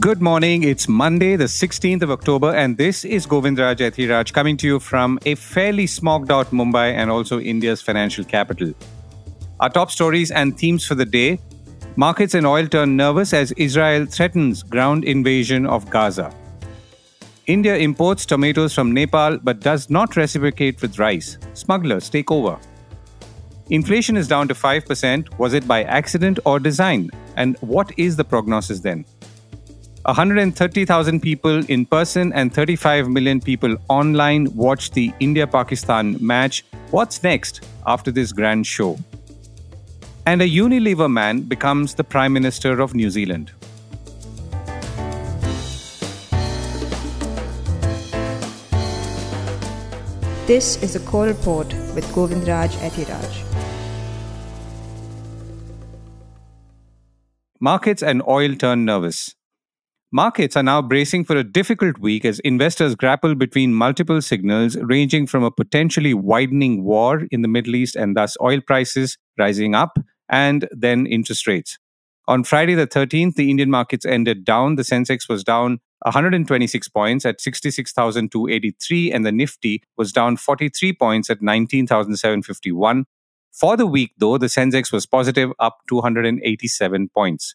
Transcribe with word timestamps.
Good 0.00 0.22
morning. 0.22 0.62
It's 0.62 0.88
Monday, 0.88 1.36
the 1.36 1.44
16th 1.44 2.00
of 2.00 2.10
October, 2.10 2.54
and 2.54 2.78
this 2.78 3.04
is 3.04 3.26
Govindraj 3.26 3.80
Ethiraj 3.86 4.32
coming 4.32 4.56
to 4.56 4.66
you 4.66 4.80
from 4.80 5.18
a 5.26 5.34
fairly 5.34 5.84
smogged 5.84 6.30
out 6.30 6.52
Mumbai 6.52 6.94
and 6.94 7.10
also 7.10 7.38
India's 7.38 7.82
financial 7.82 8.24
capital. 8.24 8.72
Our 9.60 9.68
top 9.68 9.90
stories 9.90 10.30
and 10.30 10.56
themes 10.58 10.86
for 10.86 10.94
the 10.94 11.04
day 11.04 11.38
markets 11.96 12.32
and 12.32 12.46
oil 12.46 12.66
turn 12.66 12.96
nervous 12.96 13.34
as 13.34 13.52
Israel 13.58 14.06
threatens 14.06 14.62
ground 14.62 15.04
invasion 15.04 15.66
of 15.66 15.90
Gaza. 15.90 16.34
India 17.46 17.76
imports 17.76 18.24
tomatoes 18.24 18.72
from 18.72 18.92
Nepal 18.94 19.36
but 19.42 19.60
does 19.60 19.90
not 19.90 20.16
reciprocate 20.16 20.80
with 20.80 20.98
rice. 20.98 21.36
Smugglers 21.52 22.08
take 22.08 22.30
over. 22.30 22.58
Inflation 23.68 24.16
is 24.16 24.26
down 24.26 24.48
to 24.48 24.54
5%. 24.54 25.38
Was 25.38 25.52
it 25.52 25.68
by 25.68 25.82
accident 25.82 26.38
or 26.46 26.58
design? 26.58 27.10
And 27.36 27.58
what 27.60 27.92
is 27.98 28.16
the 28.16 28.24
prognosis 28.24 28.80
then? 28.80 29.04
130,000 30.04 31.20
people 31.20 31.62
in 31.66 31.84
person 31.84 32.32
and 32.32 32.54
35 32.54 33.08
million 33.08 33.38
people 33.38 33.76
online 33.88 34.46
watched 34.54 34.94
the 34.94 35.12
India 35.20 35.46
Pakistan 35.46 36.16
match. 36.20 36.64
What's 36.90 37.22
next 37.22 37.66
after 37.86 38.10
this 38.10 38.32
grand 38.32 38.66
show? 38.66 38.98
And 40.24 40.40
a 40.40 40.48
Unilever 40.48 41.12
man 41.12 41.42
becomes 41.42 41.94
the 41.94 42.04
Prime 42.04 42.32
Minister 42.32 42.80
of 42.80 42.94
New 42.94 43.10
Zealand. 43.10 43.52
This 50.46 50.82
is 50.82 50.96
a 50.96 51.00
core 51.00 51.26
report 51.26 51.68
with 51.94 52.06
Govindraj 52.14 52.70
Ethiraj. 52.88 53.44
Markets 57.60 58.02
and 58.02 58.22
oil 58.26 58.54
turn 58.54 58.86
nervous. 58.86 59.34
Markets 60.12 60.56
are 60.56 60.64
now 60.64 60.82
bracing 60.82 61.24
for 61.24 61.36
a 61.36 61.44
difficult 61.44 61.96
week 61.98 62.24
as 62.24 62.40
investors 62.40 62.96
grapple 62.96 63.36
between 63.36 63.72
multiple 63.72 64.20
signals 64.20 64.76
ranging 64.78 65.24
from 65.24 65.44
a 65.44 65.52
potentially 65.52 66.14
widening 66.14 66.82
war 66.82 67.28
in 67.30 67.42
the 67.42 67.48
Middle 67.48 67.76
East 67.76 67.94
and 67.94 68.16
thus 68.16 68.36
oil 68.42 68.60
prices 68.60 69.16
rising 69.38 69.76
up 69.76 70.00
and 70.28 70.68
then 70.72 71.06
interest 71.06 71.46
rates. 71.46 71.78
On 72.26 72.42
Friday 72.42 72.74
the 72.74 72.88
13th, 72.88 73.36
the 73.36 73.50
Indian 73.52 73.70
markets 73.70 74.04
ended 74.04 74.44
down. 74.44 74.74
The 74.74 74.82
Sensex 74.82 75.28
was 75.28 75.44
down 75.44 75.78
126 76.00 76.88
points 76.88 77.24
at 77.24 77.40
66,283 77.40 79.12
and 79.12 79.24
the 79.24 79.30
Nifty 79.30 79.80
was 79.96 80.10
down 80.10 80.36
43 80.36 80.92
points 80.94 81.30
at 81.30 81.40
19,751. 81.40 83.04
For 83.52 83.76
the 83.76 83.86
week 83.86 84.14
though, 84.18 84.38
the 84.38 84.46
Sensex 84.46 84.92
was 84.92 85.06
positive 85.06 85.52
up 85.60 85.78
287 85.88 87.10
points. 87.14 87.54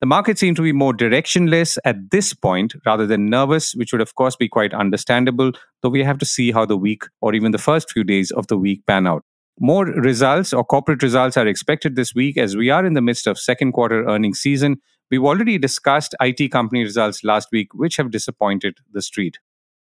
The 0.00 0.06
market 0.06 0.38
seemed 0.38 0.56
to 0.56 0.62
be 0.62 0.72
more 0.72 0.92
directionless 0.92 1.78
at 1.86 2.10
this 2.10 2.34
point 2.34 2.74
rather 2.84 3.06
than 3.06 3.30
nervous, 3.30 3.74
which 3.74 3.92
would, 3.92 4.02
of 4.02 4.14
course, 4.14 4.36
be 4.36 4.46
quite 4.46 4.74
understandable, 4.74 5.52
though 5.82 5.88
we 5.88 6.04
have 6.04 6.18
to 6.18 6.26
see 6.26 6.52
how 6.52 6.66
the 6.66 6.76
week 6.76 7.04
or 7.22 7.34
even 7.34 7.52
the 7.52 7.58
first 7.58 7.90
few 7.90 8.04
days 8.04 8.30
of 8.30 8.46
the 8.48 8.58
week 8.58 8.84
pan 8.86 9.06
out. 9.06 9.24
More 9.58 9.86
results 9.86 10.52
or 10.52 10.64
corporate 10.64 11.02
results 11.02 11.38
are 11.38 11.46
expected 11.46 11.96
this 11.96 12.14
week 12.14 12.36
as 12.36 12.54
we 12.54 12.68
are 12.68 12.84
in 12.84 12.92
the 12.92 13.00
midst 13.00 13.26
of 13.26 13.38
second 13.38 13.72
quarter 13.72 14.06
earnings 14.06 14.38
season. 14.38 14.82
We've 15.10 15.24
already 15.24 15.56
discussed 15.56 16.14
IT 16.20 16.52
company 16.52 16.82
results 16.82 17.24
last 17.24 17.48
week, 17.50 17.72
which 17.72 17.96
have 17.96 18.10
disappointed 18.10 18.76
the 18.92 19.00
street. 19.00 19.38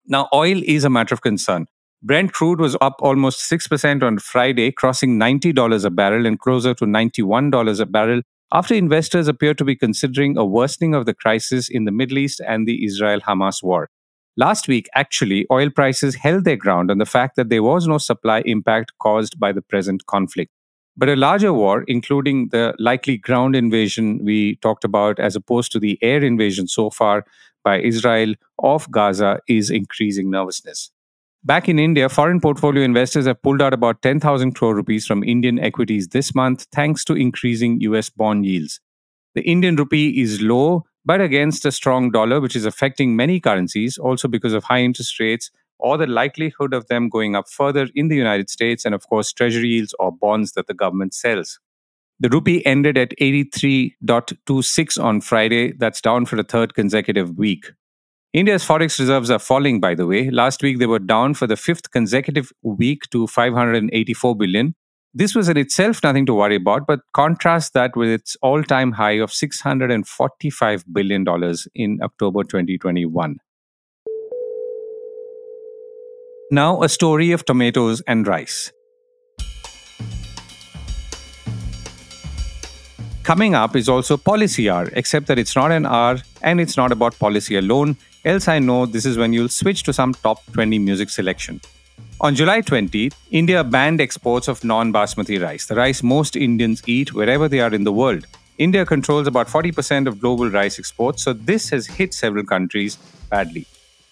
Now, 0.06 0.28
oil 0.34 0.62
is 0.66 0.84
a 0.84 0.90
matter 0.90 1.14
of 1.14 1.22
concern. 1.22 1.68
Brent 2.04 2.34
crude 2.34 2.60
was 2.60 2.76
up 2.82 2.96
almost 3.00 3.50
6% 3.50 4.04
on 4.04 4.20
Friday, 4.20 4.74
crossing 4.74 5.18
$90 5.18 5.86
a 5.86 5.90
barrel 5.90 6.26
and 6.26 6.38
closer 6.38 6.74
to 6.74 6.86
$91 6.86 7.80
a 7.80 7.86
barrel 7.86 8.22
after 8.54 8.74
investors 8.74 9.28
appear 9.28 9.54
to 9.54 9.64
be 9.64 9.76
considering 9.76 10.38
a 10.38 10.46
worsening 10.46 10.94
of 10.94 11.06
the 11.06 11.14
crisis 11.14 11.70
in 11.70 11.86
the 11.86 11.92
Middle 11.92 12.18
East 12.18 12.42
and 12.46 12.68
the 12.68 12.84
Israel 12.86 13.22
Hamas 13.22 13.64
war. 13.64 13.90
Last 14.36 14.68
week, 14.68 14.90
actually, 14.94 15.46
oil 15.52 15.70
prices 15.70 16.16
held 16.16 16.44
their 16.44 16.58
ground 16.58 16.92
on 16.92 16.98
the 16.98 17.06
fact 17.06 17.36
that 17.36 17.50
there 17.50 17.64
was 17.64 17.88
no 17.88 17.98
supply 17.98 18.42
impact 18.46 18.92
caused 19.00 19.40
by 19.40 19.52
the 19.52 19.62
present 19.62 20.06
conflict. 20.06 20.52
But 20.98 21.10
a 21.10 21.16
larger 21.16 21.54
war, 21.54 21.84
including 21.88 22.50
the 22.50 22.74
likely 22.78 23.18
ground 23.18 23.56
invasion 23.56 24.24
we 24.24 24.58
talked 24.58 24.84
about, 24.84 25.20
as 25.20 25.36
opposed 25.36 25.72
to 25.72 25.80
the 25.80 25.98
air 26.02 26.24
invasion 26.24 26.68
so 26.68 26.90
far 26.90 27.26
by 27.64 27.80
Israel 27.80 28.34
of 28.60 28.90
Gaza, 28.92 29.40
is 29.48 29.70
increasing 29.70 30.30
nervousness. 30.30 30.92
Back 31.44 31.68
in 31.68 31.80
India, 31.80 32.08
foreign 32.08 32.40
portfolio 32.40 32.84
investors 32.84 33.26
have 33.26 33.42
pulled 33.42 33.64
out 33.64 33.74
about 33.74 34.04
10,000 34.04 34.52
crore 34.54 34.76
rupees 34.76 35.08
from 35.08 35.24
Indian 35.24 35.58
equities 35.58 36.10
this 36.10 36.36
month 36.36 36.68
thanks 36.72 37.04
to 37.06 37.16
increasing 37.16 37.82
US 37.82 38.12
bond 38.12 38.46
yields. 38.46 38.80
The 39.34 39.42
Indian 39.42 39.76
rupee 39.76 40.22
is 40.22 40.40
low, 40.42 40.86
but 41.04 41.20
against 41.20 41.66
a 41.66 41.72
strong 41.72 42.12
dollar, 42.12 42.40
which 42.40 42.56
is 42.56 42.66
affecting 42.66 43.16
many 43.16 43.40
currencies, 43.40 43.98
also 43.98 44.28
because 44.28 44.54
of 44.54 44.66
high 44.66 44.82
interest 44.82 45.20
rates 45.20 45.50
or 45.80 45.98
the 45.98 46.06
likelihood 46.06 46.76
of 46.76 46.86
them 46.88 47.10
going 47.10 47.36
up 47.36 47.50
further 47.50 47.90
in 47.96 48.08
the 48.08 48.16
United 48.16 48.52
States, 48.52 48.86
and 48.86 48.94
of 48.94 49.08
course, 49.10 49.34
treasury 49.34 49.70
yields 49.70 49.96
or 49.98 50.12
bonds 50.12 50.52
that 50.52 50.68
the 50.68 50.76
government 50.76 51.16
sells. 51.16 51.60
The 52.20 52.30
rupee 52.30 52.64
ended 52.68 53.00
at 53.00 53.18
83.26 53.20 55.04
on 55.04 55.22
Friday. 55.22 55.72
That's 55.72 56.02
down 56.02 56.28
for 56.28 56.36
the 56.36 56.44
third 56.44 56.76
consecutive 56.76 57.36
week. 57.36 57.72
India's 58.34 58.64
forex 58.64 58.98
reserves 58.98 59.30
are 59.30 59.40
falling, 59.40 59.82
by 59.82 59.94
the 59.94 60.08
way. 60.08 60.30
Last 60.30 60.64
week, 60.64 60.80
they 60.80 60.86
were 60.86 61.00
down 61.00 61.34
for 61.34 61.48
the 61.48 61.58
fifth 61.58 61.92
consecutive 61.92 62.54
week 62.62 63.10
to 63.10 63.28
584 63.28 64.38
billion. 64.38 64.74
This 65.14 65.36
was 65.36 65.50
in 65.50 65.58
itself 65.58 66.02
nothing 66.02 66.26
to 66.28 66.34
worry 66.34 66.56
about, 66.56 66.88
but 66.88 67.02
contrast 67.14 67.74
that 67.74 67.98
with 67.98 68.08
its 68.08 68.38
all 68.42 68.64
time 68.64 68.94
high 68.94 69.20
of 69.20 69.32
$645 69.32 70.84
billion 70.94 71.26
in 71.76 72.00
October 72.02 72.46
2021. 72.46 73.36
Now, 76.52 76.84
a 76.84 76.88
story 76.88 77.34
of 77.34 77.44
tomatoes 77.44 78.02
and 78.08 78.26
rice. 78.26 78.72
Coming 83.24 83.56
up 83.56 83.76
is 83.76 83.90
also 83.90 84.16
Policy 84.16 84.70
Hour, 84.70 84.90
except 84.94 85.28
that 85.28 85.38
it's 85.38 85.56
not 85.56 85.72
an 85.72 85.86
hour 85.86 86.20
and 86.42 86.62
it's 86.62 86.78
not 86.78 86.94
about 86.94 87.20
policy 87.20 87.58
alone. 87.58 87.98
Else, 88.24 88.48
I 88.48 88.60
know 88.60 88.86
this 88.86 89.06
is 89.06 89.18
when 89.18 89.34
you'll 89.34 89.50
switch 89.50 89.82
to 89.84 89.94
some 89.94 90.14
top 90.14 90.44
20 90.54 90.78
music 90.78 91.10
selection. 91.10 91.60
On 92.20 92.36
July 92.36 92.62
20, 92.62 93.12
India 93.32 93.64
banned 93.64 94.00
exports 94.00 94.48
of 94.48 94.64
non 94.64 94.94
basmati 94.94 95.42
rice, 95.42 95.66
the 95.66 95.74
rice 95.74 96.04
most 96.04 96.36
Indians 96.36 96.84
eat 96.86 97.16
wherever 97.16 97.48
they 97.48 97.62
are 97.62 97.74
in 97.74 97.84
the 97.84 97.92
world. 97.92 98.28
India 98.60 98.86
controls 98.86 99.26
about 99.26 99.48
40% 99.48 100.06
of 100.06 100.20
global 100.20 100.52
rice 100.52 100.78
exports, 100.78 101.24
so 101.24 101.34
this 101.34 101.70
has 101.70 101.88
hit 101.88 102.14
several 102.14 102.46
countries 102.46 102.98
badly. 103.32 103.66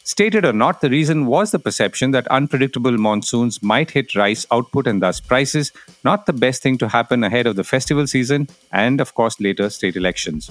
Stated 0.04 0.44
or 0.44 0.54
not, 0.54 0.82
the 0.82 0.90
reason 0.90 1.28
was 1.28 1.52
the 1.52 1.60
perception 1.60 2.10
that 2.12 2.28
unpredictable 2.30 2.98
monsoons 2.98 3.62
might 3.62 3.92
hit 3.92 4.16
rice 4.16 4.48
output 4.52 4.88
and 4.88 5.04
thus 5.04 5.20
prices, 5.20 5.72
not 6.04 6.26
the 6.26 6.34
best 6.34 6.64
thing 6.64 6.80
to 6.80 6.88
happen 6.88 7.24
ahead 7.24 7.46
of 7.46 7.56
the 7.56 7.64
festival 7.64 8.08
season 8.08 8.48
and, 8.72 9.02
of 9.02 9.14
course, 9.14 9.40
later 9.40 9.70
state 9.70 9.96
elections. 9.96 10.50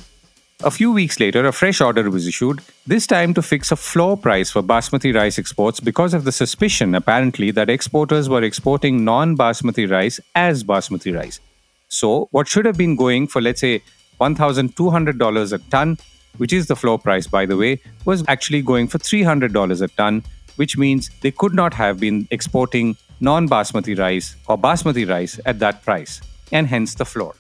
A 0.65 0.73
few 0.73 0.91
weeks 0.91 1.21
later, 1.21 1.47
a 1.47 1.53
fresh 1.53 1.81
order 1.81 2.11
was 2.11 2.27
issued, 2.27 2.63
this 2.85 3.07
time 3.07 3.33
to 3.35 3.43
fix 3.43 3.71
a 3.71 3.77
floor 3.77 4.17
price 4.17 4.51
for 4.51 4.61
basmati 4.61 5.15
rice 5.15 5.39
exports 5.39 5.79
because 5.79 6.13
of 6.13 6.25
the 6.25 6.33
suspicion, 6.33 6.97
apparently, 6.97 7.53
that 7.53 7.71
exporters 7.71 8.29
were 8.29 8.43
exporting 8.43 9.05
non 9.05 9.37
basmati 9.37 9.89
rice 9.89 10.19
as 10.35 10.65
basmati 10.65 11.15
rice. 11.15 11.39
So, 11.87 12.27
what 12.33 12.49
should 12.49 12.65
have 12.65 12.77
been 12.77 12.97
going 12.97 13.29
for, 13.29 13.41
let's 13.41 13.61
say, 13.61 13.83
$1,200 14.21 15.53
a 15.53 15.59
ton, 15.71 15.97
which 16.39 16.53
is 16.53 16.67
the 16.67 16.75
floor 16.75 16.99
price, 16.99 17.29
by 17.29 17.47
the 17.47 17.57
way, 17.57 17.81
was 18.05 18.25
actually 18.27 18.63
going 18.63 18.89
for 18.89 18.99
$300 18.99 19.81
a 19.81 19.87
ton, 19.87 20.25
which 20.57 20.77
means 20.77 21.09
they 21.21 21.31
could 21.31 21.55
not 21.55 21.73
have 21.73 22.01
been 22.01 22.27
exporting 22.33 22.97
non 23.21 23.49
basmati 23.49 23.97
rice 23.97 24.35
or 24.49 24.59
basmati 24.59 25.09
rice 25.09 25.39
at 25.47 25.61
that 25.61 25.85
price, 25.85 26.21
and 26.51 26.67
hence 26.67 26.97
the 26.97 27.05
floor. 27.05 27.37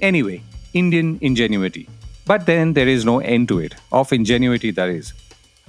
Anyway, 0.00 0.42
Indian 0.72 1.18
ingenuity. 1.20 1.86
But 2.26 2.46
then 2.46 2.72
there 2.72 2.88
is 2.88 3.04
no 3.04 3.18
end 3.20 3.48
to 3.48 3.58
it, 3.58 3.74
of 3.92 4.12
ingenuity 4.12 4.70
that 4.70 4.88
is. 4.88 5.12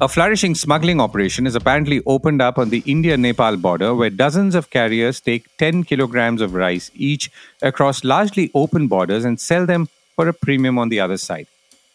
A 0.01 0.09
flourishing 0.09 0.56
smuggling 0.56 1.00
operation 1.00 1.47
is 1.47 1.56
apparently 1.56 2.01
opened 2.06 2.41
up 2.41 2.57
on 2.57 2.69
the 2.69 2.83
India 2.85 3.15
Nepal 3.15 3.56
border 3.56 3.95
where 3.95 4.09
dozens 4.09 4.53
of 4.53 4.69
carriers 4.69 5.21
take 5.21 5.45
10 5.57 5.85
kilograms 5.85 6.41
of 6.41 6.53
rice 6.53 6.91
each 6.94 7.31
across 7.62 8.03
largely 8.03 8.51
open 8.53 8.88
borders 8.88 9.24
and 9.24 9.39
sell 9.39 9.65
them 9.65 9.88
for 10.15 10.27
a 10.27 10.33
premium 10.33 10.77
on 10.77 10.89
the 10.89 11.00
other 11.00 11.18
side. 11.18 11.47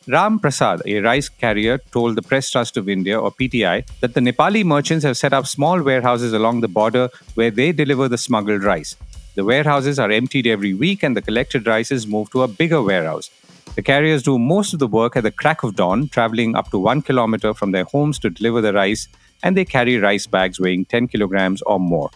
Ram 0.09 0.39
Prasad, 0.39 0.81
a 0.87 1.01
rice 1.01 1.29
carrier, 1.29 1.77
told 1.93 2.17
the 2.17 2.23
Press 2.23 2.51
Trust 2.51 2.79
of 2.79 2.89
India, 2.89 3.21
or 3.21 3.31
PTI, 3.31 3.87
that 4.01 4.15
the 4.15 4.21
Nepali 4.21 4.65
merchants 4.65 5.05
have 5.05 5.19
set 5.19 5.35
up 5.35 5.47
small 5.47 5.83
warehouses 5.83 6.33
along 6.33 6.63
the 6.63 6.69
border 6.69 7.11
where 7.35 7.51
they 7.51 7.71
deliver 7.71 8.09
the 8.09 8.17
smuggled 8.17 8.63
rice. 8.63 8.97
The 9.35 9.45
warehouses 9.45 9.99
are 9.99 10.11
emptied 10.11 10.47
every 10.47 10.73
week 10.73 11.03
and 11.03 11.15
the 11.15 11.23
collected 11.23 11.67
rice 11.67 11.91
is 11.91 12.07
moved 12.07 12.33
to 12.33 12.43
a 12.43 12.49
bigger 12.49 12.83
warehouse. 12.83 13.31
The 13.77 13.83
carriers 13.83 14.23
do 14.23 14.39
most 14.39 14.73
of 14.73 14.81
the 14.81 14.89
work 14.89 15.17
at 15.17 15.23
the 15.23 15.31
crack 15.31 15.63
of 15.63 15.77
dawn, 15.77 16.09
traveling 16.09 16.57
up 16.57 16.71
to 16.71 16.79
one 16.79 17.03
kilometer 17.03 17.55
from 17.55 17.71
their 17.71 17.85
homes 17.85 18.19
to 18.19 18.31
deliver 18.31 18.61
the 18.61 18.73
rice, 18.73 19.09
and 19.43 19.57
they 19.57 19.65
carry 19.65 19.97
rice 19.99 20.27
bags 20.27 20.59
weighing 20.59 20.85
10 20.85 21.09
kilograms 21.09 21.63
or 21.63 21.79
more. 21.79 22.11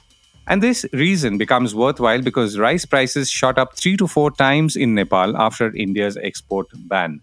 And 0.46 0.62
this 0.62 0.84
reason 0.92 1.38
becomes 1.38 1.74
worthwhile 1.74 2.20
because 2.20 2.58
rice 2.58 2.84
prices 2.84 3.30
shot 3.30 3.56
up 3.56 3.76
three 3.76 3.96
to 3.96 4.06
four 4.06 4.30
times 4.30 4.76
in 4.76 4.94
Nepal 4.94 5.36
after 5.36 5.74
India's 5.74 6.18
export 6.18 6.66
ban. 6.74 7.20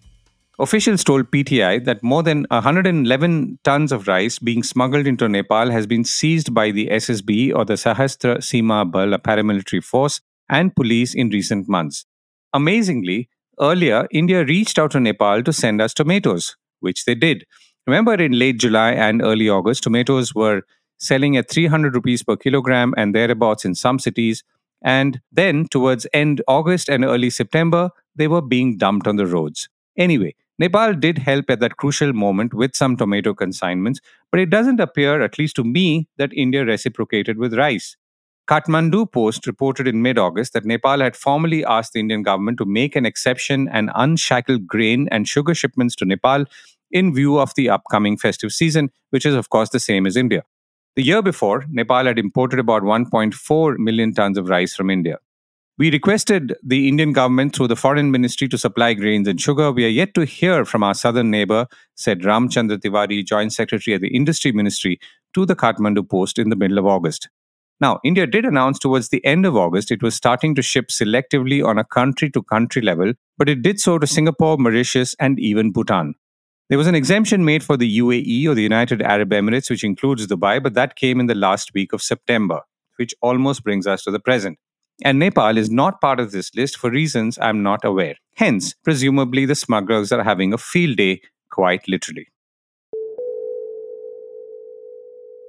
Officials 0.60 1.04
told 1.04 1.32
PTI 1.32 1.84
that 1.86 2.04
more 2.04 2.24
than 2.24 2.46
111 2.50 3.60
tons 3.64 3.92
of 3.92 4.08
rice 4.08 4.40
being 4.40 4.64
smuggled 4.64 5.08
into 5.08 5.28
Nepal 5.28 5.72
has 5.72 5.88
been 5.88 6.04
seized 6.04 6.54
by 6.54 6.72
the 6.72 6.88
SSB 6.88 7.54
or 7.54 7.66
the 7.66 7.74
Sashastra 7.74 8.38
Seema 8.38 8.90
Bal, 8.92 9.14
a 9.14 9.20
paramilitary 9.20 9.84
force, 9.84 10.22
and 10.50 10.76
police 10.76 11.14
in 11.14 11.30
recent 11.30 11.68
months. 11.68 12.06
Amazingly, 12.54 13.30
earlier, 13.62 14.08
India 14.12 14.44
reached 14.44 14.80
out 14.80 14.92
to 14.92 15.00
Nepal 15.00 15.44
to 15.44 15.54
send 15.54 15.82
us 15.82 15.94
tomatoes, 15.94 16.56
which 16.80 17.06
they 17.06 17.16
did. 17.16 17.46
Remember, 17.88 18.14
in 18.14 18.38
late 18.38 18.60
July 18.60 18.92
and 18.92 19.22
early 19.22 19.50
August, 19.50 19.84
tomatoes 19.84 20.36
were 20.36 20.62
selling 20.98 21.36
at 21.38 21.50
300 21.50 21.96
rupees 21.96 22.24
per 22.24 22.36
kilogram 22.36 22.94
and 22.96 23.16
thereabouts 23.16 23.66
in 23.66 23.76
some 23.76 24.00
cities. 24.00 24.44
And 24.84 25.22
then, 25.32 25.68
towards 25.70 26.08
end 26.14 26.42
August 26.48 26.90
and 26.90 27.04
early 27.04 27.30
September, 27.30 27.90
they 28.16 28.28
were 28.28 28.42
being 28.42 28.78
dumped 28.78 29.08
on 29.08 29.16
the 29.16 29.26
roads. 29.26 29.70
Anyway, 29.98 30.36
Nepal 30.60 30.94
did 30.94 31.18
help 31.18 31.50
at 31.50 31.60
that 31.60 31.78
crucial 31.78 32.14
moment 32.14 32.54
with 32.54 32.76
some 32.76 32.96
tomato 32.96 33.34
consignments, 33.34 34.00
but 34.32 34.40
it 34.40 34.50
doesn't 34.50 34.80
appear, 34.80 35.22
at 35.22 35.40
least 35.40 35.56
to 35.56 35.64
me, 35.64 36.08
that 36.18 36.34
India 36.34 36.64
reciprocated 36.64 37.38
with 37.38 37.56
rice. 37.56 37.98
Kathmandu 38.52 39.10
Post 39.10 39.48
reported 39.48 39.88
in 39.88 40.02
mid 40.02 40.18
August 40.18 40.52
that 40.52 40.66
Nepal 40.66 41.00
had 41.00 41.16
formally 41.16 41.64
asked 41.64 41.94
the 41.94 42.02
Indian 42.02 42.22
government 42.22 42.58
to 42.58 42.66
make 42.66 42.98
an 42.98 43.06
exception 43.06 43.70
and 43.70 43.90
unshackle 43.96 44.58
grain 44.58 45.08
and 45.10 45.26
sugar 45.26 45.56
shipments 45.56 45.96
to 45.96 46.04
Nepal 46.04 46.44
in 46.92 47.14
view 47.16 47.40
of 47.40 47.56
the 47.56 47.70
upcoming 47.70 48.18
festive 48.18 48.52
season, 48.52 48.90
which 49.12 49.26
is, 49.26 49.36
of 49.36 49.50
course, 49.52 49.70
the 49.70 49.80
same 49.80 50.06
as 50.06 50.18
India. 50.18 50.44
The 50.98 51.02
year 51.02 51.22
before, 51.22 51.64
Nepal 51.70 52.04
had 52.04 52.20
imported 52.20 52.60
about 52.60 52.84
1.4 52.84 53.78
million 53.78 54.14
tons 54.14 54.38
of 54.38 54.50
rice 54.50 54.76
from 54.76 54.90
India. 54.90 55.20
We 55.78 55.90
requested 55.90 56.54
the 56.62 56.90
Indian 56.90 57.14
government 57.14 57.56
through 57.56 57.70
the 57.70 57.78
foreign 57.78 58.12
ministry 58.12 58.50
to 58.50 58.58
supply 58.58 58.96
grains 58.96 59.30
and 59.30 59.40
sugar. 59.40 59.72
We 59.72 59.86
are 59.86 59.96
yet 60.02 60.14
to 60.16 60.26
hear 60.26 60.66
from 60.66 60.84
our 60.84 60.94
southern 60.94 61.32
neighbor, 61.32 61.68
said 61.96 62.24
Ramchandra 62.24 62.80
Tiwari, 62.80 63.26
joint 63.26 63.54
secretary 63.54 63.96
at 63.96 64.02
the 64.02 64.14
industry 64.14 64.52
ministry, 64.52 65.00
to 65.36 65.46
the 65.46 65.56
Kathmandu 65.56 66.10
Post 66.10 66.38
in 66.38 66.50
the 66.50 66.58
middle 66.58 66.80
of 66.80 66.86
August. 66.86 67.30
Now, 67.82 68.00
India 68.04 68.28
did 68.28 68.46
announce 68.46 68.80
towards 68.80 69.10
the 69.10 69.26
end 69.26 69.46
of 69.46 69.58
August 69.58 69.92
it 69.92 70.04
was 70.04 70.16
starting 70.16 70.56
to 70.56 70.62
ship 70.62 70.90
selectively 70.90 71.66
on 71.66 71.78
a 71.78 71.84
country 71.84 72.30
to 72.30 72.44
country 72.44 72.82
level, 72.82 73.14
but 73.38 73.50
it 73.50 73.62
did 73.64 73.80
so 73.80 73.98
to 73.98 74.08
Singapore, 74.08 74.58
Mauritius, 74.58 75.16
and 75.20 75.40
even 75.40 75.72
Bhutan. 75.72 76.14
There 76.70 76.78
was 76.78 76.88
an 76.88 76.96
exemption 76.96 77.44
made 77.44 77.64
for 77.64 77.76
the 77.76 78.00
UAE 78.00 78.48
or 78.48 78.54
the 78.54 78.64
United 78.64 79.02
Arab 79.02 79.32
Emirates, 79.32 79.70
which 79.70 79.84
includes 79.84 80.28
Dubai, 80.28 80.62
but 80.64 80.76
that 80.76 80.96
came 80.96 81.20
in 81.20 81.26
the 81.26 81.36
last 81.36 81.74
week 81.74 81.92
of 81.92 82.02
September, 82.02 82.62
which 82.98 83.16
almost 83.22 83.64
brings 83.64 83.88
us 83.88 84.04
to 84.04 84.12
the 84.12 84.20
present 84.20 84.58
and 85.04 85.20
Nepal 85.20 85.58
is 85.58 85.70
not 85.70 86.02
part 86.02 86.20
of 86.20 86.32
this 86.32 86.54
list 86.56 86.78
for 86.78 86.90
reasons 86.90 87.38
I'm 87.42 87.64
not 87.64 87.84
aware. 87.84 88.16
Hence, 88.36 88.76
presumably 88.84 89.46
the 89.46 89.56
smugglers 89.56 90.12
are 90.12 90.24
having 90.24 90.54
a 90.54 90.58
field 90.58 90.98
day, 90.98 91.22
quite 91.50 91.88
literally. 91.88 92.31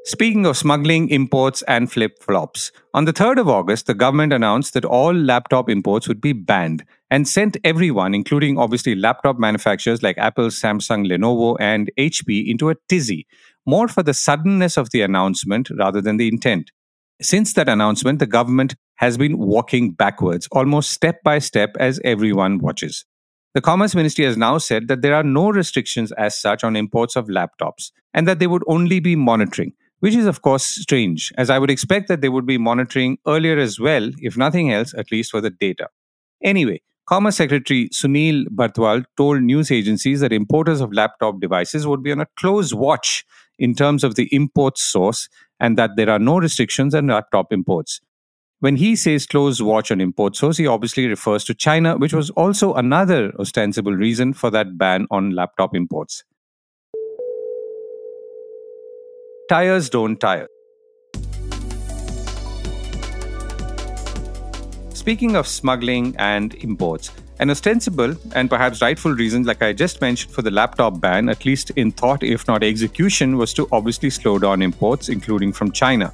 Speaking 0.04 0.46
of 0.46 0.56
smuggling, 0.56 1.10
imports, 1.10 1.62
and 1.68 1.90
flip 1.90 2.20
flops, 2.20 2.72
on 2.92 3.04
the 3.04 3.12
3rd 3.12 3.38
of 3.38 3.48
August, 3.48 3.86
the 3.86 3.94
government 3.94 4.32
announced 4.32 4.74
that 4.74 4.84
all 4.84 5.14
laptop 5.14 5.70
imports 5.70 6.08
would 6.08 6.20
be 6.20 6.32
banned 6.32 6.84
and 7.08 7.28
sent 7.28 7.56
everyone, 7.62 8.12
including 8.12 8.58
obviously 8.58 8.96
laptop 8.96 9.38
manufacturers 9.38 10.02
like 10.02 10.18
Apple, 10.18 10.48
Samsung, 10.48 11.06
Lenovo, 11.06 11.56
and 11.60 11.88
HP, 11.96 12.50
into 12.50 12.68
a 12.68 12.74
tizzy, 12.88 13.28
more 13.64 13.86
for 13.86 14.02
the 14.02 14.12
suddenness 14.12 14.76
of 14.76 14.90
the 14.90 15.02
announcement 15.02 15.70
rather 15.70 16.00
than 16.00 16.16
the 16.16 16.26
intent. 16.26 16.72
Since 17.20 17.52
that 17.52 17.68
announcement, 17.68 18.18
the 18.18 18.26
government 18.26 18.74
has 18.96 19.16
been 19.16 19.38
walking 19.38 19.92
backwards, 19.92 20.48
almost 20.50 20.90
step 20.90 21.22
by 21.22 21.38
step, 21.38 21.76
as 21.78 22.00
everyone 22.04 22.58
watches. 22.58 23.04
The 23.54 23.60
Commerce 23.60 23.94
Ministry 23.94 24.24
has 24.24 24.36
now 24.36 24.58
said 24.58 24.88
that 24.88 25.02
there 25.02 25.14
are 25.14 25.22
no 25.22 25.50
restrictions 25.50 26.10
as 26.12 26.36
such 26.36 26.64
on 26.64 26.74
imports 26.74 27.14
of 27.14 27.28
laptops 27.28 27.92
and 28.12 28.26
that 28.26 28.40
they 28.40 28.48
would 28.48 28.64
only 28.66 28.98
be 28.98 29.14
monitoring, 29.14 29.74
which 30.02 30.16
is, 30.16 30.26
of 30.26 30.42
course, 30.42 30.64
strange, 30.64 31.32
as 31.38 31.48
I 31.48 31.60
would 31.60 31.70
expect 31.70 32.08
that 32.08 32.22
they 32.22 32.28
would 32.28 32.44
be 32.44 32.58
monitoring 32.58 33.18
earlier 33.24 33.56
as 33.56 33.78
well, 33.78 34.10
if 34.18 34.36
nothing 34.36 34.72
else, 34.72 34.92
at 34.94 35.12
least 35.12 35.30
for 35.30 35.40
the 35.40 35.50
data. 35.50 35.86
Anyway, 36.42 36.82
Commerce 37.06 37.36
Secretary 37.36 37.88
Sunil 37.90 38.46
Barthwal 38.48 39.04
told 39.16 39.42
news 39.42 39.70
agencies 39.70 40.18
that 40.18 40.32
importers 40.32 40.80
of 40.80 40.92
laptop 40.92 41.40
devices 41.40 41.86
would 41.86 42.02
be 42.02 42.10
on 42.10 42.20
a 42.20 42.26
close 42.36 42.74
watch 42.74 43.24
in 43.60 43.76
terms 43.76 44.02
of 44.02 44.16
the 44.16 44.28
import 44.34 44.76
source 44.76 45.28
and 45.60 45.78
that 45.78 45.90
there 45.96 46.10
are 46.10 46.18
no 46.18 46.36
restrictions 46.38 46.96
on 46.96 47.06
laptop 47.06 47.52
imports. 47.52 48.00
When 48.58 48.74
he 48.74 48.96
says 48.96 49.24
close 49.24 49.62
watch 49.62 49.92
on 49.92 50.00
import 50.00 50.34
source, 50.34 50.56
he 50.56 50.66
obviously 50.66 51.06
refers 51.06 51.44
to 51.44 51.54
China, 51.54 51.96
which 51.96 52.12
was 52.12 52.30
also 52.30 52.74
another 52.74 53.32
ostensible 53.38 53.94
reason 53.94 54.32
for 54.32 54.50
that 54.50 54.76
ban 54.76 55.06
on 55.12 55.30
laptop 55.30 55.76
imports. 55.76 56.24
Tires 59.52 59.90
don't 59.90 60.18
tire. 60.18 60.48
Speaking 64.94 65.36
of 65.36 65.46
smuggling 65.46 66.16
and 66.18 66.54
imports, 66.54 67.10
an 67.38 67.50
ostensible 67.50 68.16
and 68.34 68.48
perhaps 68.48 68.80
rightful 68.80 69.12
reason, 69.12 69.42
like 69.42 69.62
I 69.62 69.74
just 69.74 70.00
mentioned, 70.00 70.32
for 70.32 70.40
the 70.40 70.50
laptop 70.50 71.02
ban, 71.02 71.28
at 71.28 71.44
least 71.44 71.68
in 71.72 71.92
thought, 71.92 72.22
if 72.22 72.48
not 72.48 72.62
execution, 72.62 73.36
was 73.36 73.52
to 73.52 73.68
obviously 73.72 74.08
slow 74.08 74.38
down 74.38 74.62
imports, 74.62 75.10
including 75.10 75.52
from 75.52 75.70
China. 75.70 76.10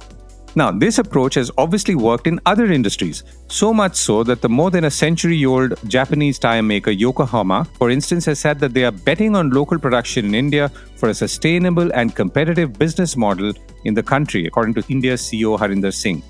Now, 0.55 0.71
this 0.71 0.97
approach 0.97 1.35
has 1.35 1.51
obviously 1.59 1.93
worked 1.93 2.25
in 2.25 2.39
other 2.45 2.65
industries, 2.71 3.23
so 3.47 3.71
much 3.71 3.95
so 3.95 4.23
that 4.23 4.41
the 4.41 4.49
more 4.49 4.71
than 4.71 4.85
a 4.85 4.91
century 4.91 5.45
old 5.45 5.75
Japanese 5.87 6.39
tire 6.39 6.63
maker 6.63 6.89
Yokohama, 6.89 7.65
for 7.77 7.91
instance, 7.91 8.25
has 8.25 8.39
said 8.39 8.59
that 8.59 8.73
they 8.73 8.83
are 8.83 8.91
betting 8.91 9.35
on 9.35 9.51
local 9.51 9.77
production 9.77 10.25
in 10.25 10.33
India 10.33 10.69
for 10.95 11.09
a 11.09 11.13
sustainable 11.13 11.93
and 11.93 12.15
competitive 12.15 12.79
business 12.79 13.15
model 13.15 13.53
in 13.85 13.93
the 13.93 14.01
country, 14.01 14.47
according 14.47 14.73
to 14.73 14.83
India's 14.89 15.21
CEO 15.21 15.57
Harinder 15.57 15.93
Singh. 15.93 16.23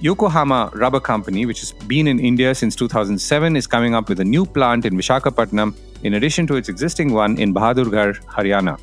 Yokohama 0.00 0.70
Rubber 0.74 1.00
Company, 1.00 1.46
which 1.46 1.60
has 1.60 1.72
been 1.72 2.08
in 2.08 2.18
India 2.18 2.54
since 2.54 2.74
2007, 2.74 3.54
is 3.54 3.66
coming 3.66 3.94
up 3.94 4.08
with 4.08 4.18
a 4.20 4.24
new 4.24 4.44
plant 4.46 4.84
in 4.84 4.94
Vishakhapatnam 4.94 5.76
in 6.02 6.14
addition 6.14 6.46
to 6.46 6.56
its 6.56 6.68
existing 6.68 7.12
one 7.12 7.38
in 7.38 7.54
Bahadurgarh, 7.54 8.18
Haryana. 8.24 8.80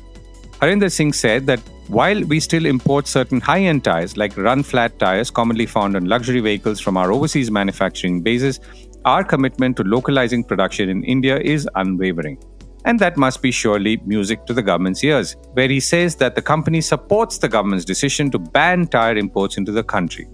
Harinder 0.60 0.90
Singh 0.90 1.12
said 1.12 1.46
that 1.46 1.60
while 1.86 2.20
we 2.24 2.40
still 2.40 2.66
import 2.66 3.06
certain 3.06 3.40
high 3.40 3.60
end 3.60 3.84
tires 3.84 4.16
like 4.16 4.36
run 4.36 4.64
flat 4.64 4.98
tires 4.98 5.30
commonly 5.30 5.66
found 5.66 5.94
on 5.94 6.06
luxury 6.06 6.40
vehicles 6.40 6.80
from 6.80 6.96
our 6.96 7.12
overseas 7.12 7.48
manufacturing 7.48 8.22
bases, 8.22 8.58
our 9.04 9.22
commitment 9.22 9.76
to 9.76 9.84
localizing 9.84 10.42
production 10.42 10.88
in 10.88 11.04
India 11.04 11.38
is 11.38 11.68
unwavering. 11.76 12.42
And 12.84 12.98
that 12.98 13.16
must 13.16 13.40
be 13.40 13.52
surely 13.52 13.98
music 14.04 14.46
to 14.46 14.52
the 14.52 14.62
government's 14.62 15.04
ears, 15.04 15.36
where 15.52 15.68
he 15.68 15.78
says 15.78 16.16
that 16.16 16.34
the 16.34 16.42
company 16.42 16.80
supports 16.80 17.38
the 17.38 17.48
government's 17.48 17.84
decision 17.84 18.28
to 18.32 18.40
ban 18.40 18.88
tire 18.88 19.16
imports 19.16 19.58
into 19.58 19.70
the 19.70 19.84
country. 19.84 20.26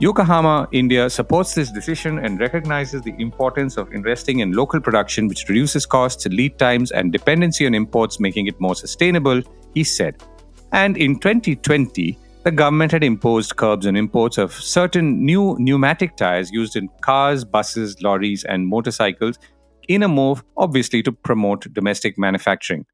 Yokohama, 0.00 0.68
India 0.70 1.10
supports 1.10 1.54
this 1.54 1.72
decision 1.72 2.20
and 2.20 2.38
recognizes 2.38 3.02
the 3.02 3.14
importance 3.18 3.76
of 3.76 3.92
investing 3.92 4.38
in 4.38 4.52
local 4.52 4.80
production, 4.80 5.26
which 5.26 5.48
reduces 5.48 5.86
costs, 5.86 6.24
lead 6.26 6.56
times, 6.56 6.92
and 6.92 7.12
dependency 7.12 7.66
on 7.66 7.74
imports, 7.74 8.20
making 8.20 8.46
it 8.46 8.60
more 8.60 8.76
sustainable, 8.76 9.42
he 9.74 9.82
said. 9.82 10.22
And 10.70 10.96
in 10.96 11.18
2020, 11.18 12.16
the 12.44 12.50
government 12.52 12.92
had 12.92 13.02
imposed 13.02 13.56
curbs 13.56 13.88
on 13.88 13.96
imports 13.96 14.38
of 14.38 14.52
certain 14.52 15.24
new 15.26 15.56
pneumatic 15.58 16.16
tires 16.16 16.52
used 16.52 16.76
in 16.76 16.88
cars, 17.00 17.44
buses, 17.44 18.00
lorries, 18.00 18.44
and 18.44 18.68
motorcycles 18.68 19.40
in 19.88 20.04
a 20.04 20.08
move, 20.08 20.44
obviously, 20.56 21.02
to 21.02 21.10
promote 21.10 21.72
domestic 21.72 22.16
manufacturing. 22.16 22.86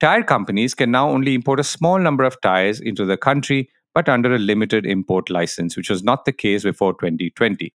Tire 0.00 0.22
companies 0.22 0.74
can 0.74 0.90
now 0.90 1.08
only 1.08 1.34
import 1.34 1.60
a 1.60 1.64
small 1.64 1.98
number 1.98 2.24
of 2.24 2.38
tires 2.42 2.78
into 2.78 3.06
the 3.06 3.16
country 3.16 3.70
but 3.94 4.08
under 4.08 4.34
a 4.34 4.38
limited 4.38 4.86
import 4.86 5.30
license, 5.30 5.76
which 5.76 5.90
was 5.90 6.02
not 6.02 6.24
the 6.24 6.32
case 6.32 6.62
before 6.62 6.92
2020. 6.94 7.72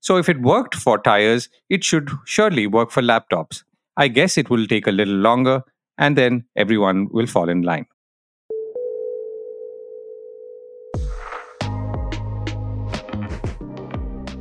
So, 0.00 0.16
if 0.16 0.28
it 0.28 0.40
worked 0.40 0.74
for 0.74 0.98
tires, 0.98 1.48
it 1.68 1.82
should 1.82 2.10
surely 2.24 2.66
work 2.66 2.90
for 2.90 3.02
laptops. 3.02 3.64
I 3.96 4.08
guess 4.08 4.38
it 4.38 4.50
will 4.50 4.66
take 4.66 4.86
a 4.86 4.92
little 4.92 5.14
longer, 5.14 5.62
and 5.98 6.16
then 6.16 6.44
everyone 6.56 7.08
will 7.10 7.26
fall 7.26 7.48
in 7.48 7.62
line. 7.62 7.86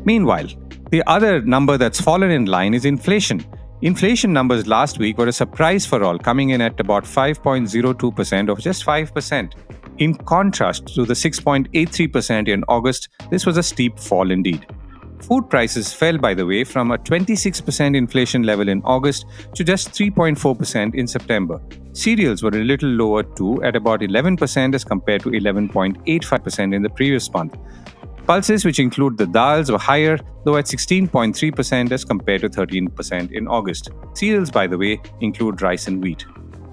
Meanwhile, 0.04 0.50
the 0.92 1.02
other 1.08 1.42
number 1.42 1.80
that's 1.80 2.00
fallen 2.00 2.30
in 2.30 2.46
line 2.46 2.76
is 2.76 2.86
inflation. 2.86 3.44
Inflation 3.82 4.32
numbers 4.32 4.68
last 4.68 5.00
week 5.00 5.18
were 5.18 5.28
a 5.28 5.34
surprise 5.34 5.86
for 5.86 6.04
all, 6.04 6.20
coming 6.20 6.52
in 6.52 6.62
at 6.62 6.80
about 6.80 7.06
5.02% 7.06 8.50
or 8.50 8.56
just 8.58 8.86
5%. 8.86 9.54
In 9.98 10.14
contrast 10.14 10.88
to 10.96 11.06
the 11.06 11.14
6.83% 11.14 12.50
in 12.50 12.64
August, 12.68 13.08
this 13.32 13.46
was 13.46 13.56
a 13.56 13.64
steep 13.64 13.98
fall 13.98 14.30
indeed. 14.30 14.66
Food 15.22 15.50
prices 15.50 15.94
fell, 15.94 16.18
by 16.18 16.34
the 16.34 16.46
way, 16.46 16.66
from 16.66 16.92
a 16.92 16.98
26% 16.98 17.96
inflation 17.96 18.44
level 18.44 18.68
in 18.68 18.82
August 18.84 19.26
to 19.56 19.64
just 19.64 19.92
3.4% 19.92 20.94
in 20.94 21.08
September. 21.08 21.62
Cereals 21.94 22.44
were 22.44 22.50
a 22.50 22.64
little 22.64 22.90
lower 22.90 23.24
too, 23.24 23.64
at 23.64 23.78
about 23.78 24.02
11% 24.02 24.76
as 24.76 24.84
compared 24.84 25.24
to 25.24 25.30
11.85% 25.30 26.76
in 26.76 26.82
the 26.82 26.90
previous 26.90 27.32
month. 27.32 27.56
Pulses, 28.28 28.66
which 28.66 28.80
include 28.80 29.18
the 29.18 29.26
dals, 29.26 29.72
were 29.72 29.78
higher, 29.78 30.20
though 30.44 30.58
at 30.58 30.66
16.3% 30.66 31.92
as 31.92 32.04
compared 32.04 32.42
to 32.42 32.50
13% 32.50 33.32
in 33.32 33.48
August. 33.48 33.92
Cereals, 34.14 34.52
by 34.52 34.68
the 34.68 34.78
way, 34.78 35.00
include 35.22 35.62
rice 35.62 35.88
and 35.88 36.04
wheat. 36.04 36.26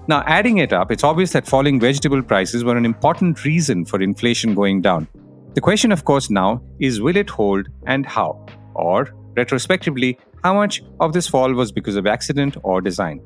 Now, 0.05 0.21
adding 0.27 0.57
it 0.57 0.73
up, 0.73 0.91
it's 0.91 1.03
obvious 1.03 1.31
that 1.31 1.47
falling 1.47 1.79
vegetable 1.79 2.21
prices 2.21 2.63
were 2.63 2.75
an 2.75 2.85
important 2.85 3.45
reason 3.45 3.85
for 3.85 4.01
inflation 4.01 4.53
going 4.53 4.81
down. 4.81 5.07
The 5.53 5.61
question, 5.61 5.93
of 5.93 6.03
course, 6.03 6.29
now 6.29 6.61
is 6.79 6.99
will 6.99 7.15
it 7.15 7.29
hold 7.29 7.67
and 7.87 8.05
how? 8.05 8.45
Or, 8.75 9.13
retrospectively, 9.37 10.19
how 10.43 10.55
much 10.55 10.83
of 10.99 11.13
this 11.13 11.27
fall 11.27 11.53
was 11.53 11.71
because 11.71 11.95
of 11.95 12.05
accident 12.05 12.57
or 12.63 12.81
design? 12.81 13.21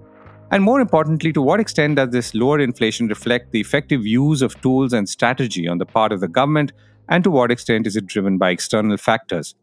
And 0.52 0.64
more 0.64 0.80
importantly, 0.80 1.34
to 1.34 1.42
what 1.42 1.60
extent 1.60 1.96
does 1.96 2.12
this 2.12 2.36
lower 2.36 2.60
inflation 2.60 3.08
reflect 3.08 3.52
the 3.52 3.60
effective 3.60 4.06
use 4.06 4.44
of 4.44 4.60
tools 4.62 4.94
and 4.94 5.10
strategy 5.10 5.68
on 5.68 5.80
the 5.80 5.86
part 5.86 6.12
of 6.12 6.20
the 6.20 6.28
government, 6.28 6.74
and 7.10 7.24
to 7.24 7.32
what 7.32 7.52
extent 7.52 7.88
is 7.88 7.96
it 7.96 8.06
driven 8.06 8.38
by 8.38 8.52
external 8.52 8.98
factors? 8.98 9.56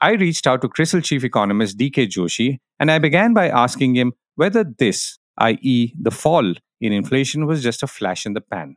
I 0.00 0.12
reached 0.12 0.46
out 0.46 0.62
to 0.62 0.68
CRISIL 0.68 1.02
chief 1.02 1.24
economist 1.24 1.78
DK 1.78 2.06
Joshi, 2.06 2.58
and 2.78 2.90
I 2.90 2.98
began 2.98 3.34
by 3.34 3.48
asking 3.48 3.96
him 3.96 4.12
whether 4.36 4.64
this, 4.64 5.18
i.e., 5.38 5.92
the 6.00 6.10
fall 6.10 6.54
in 6.80 6.92
inflation, 6.92 7.46
was 7.46 7.62
just 7.62 7.82
a 7.82 7.86
flash 7.86 8.26
in 8.26 8.32
the 8.32 8.40
pan. 8.40 8.76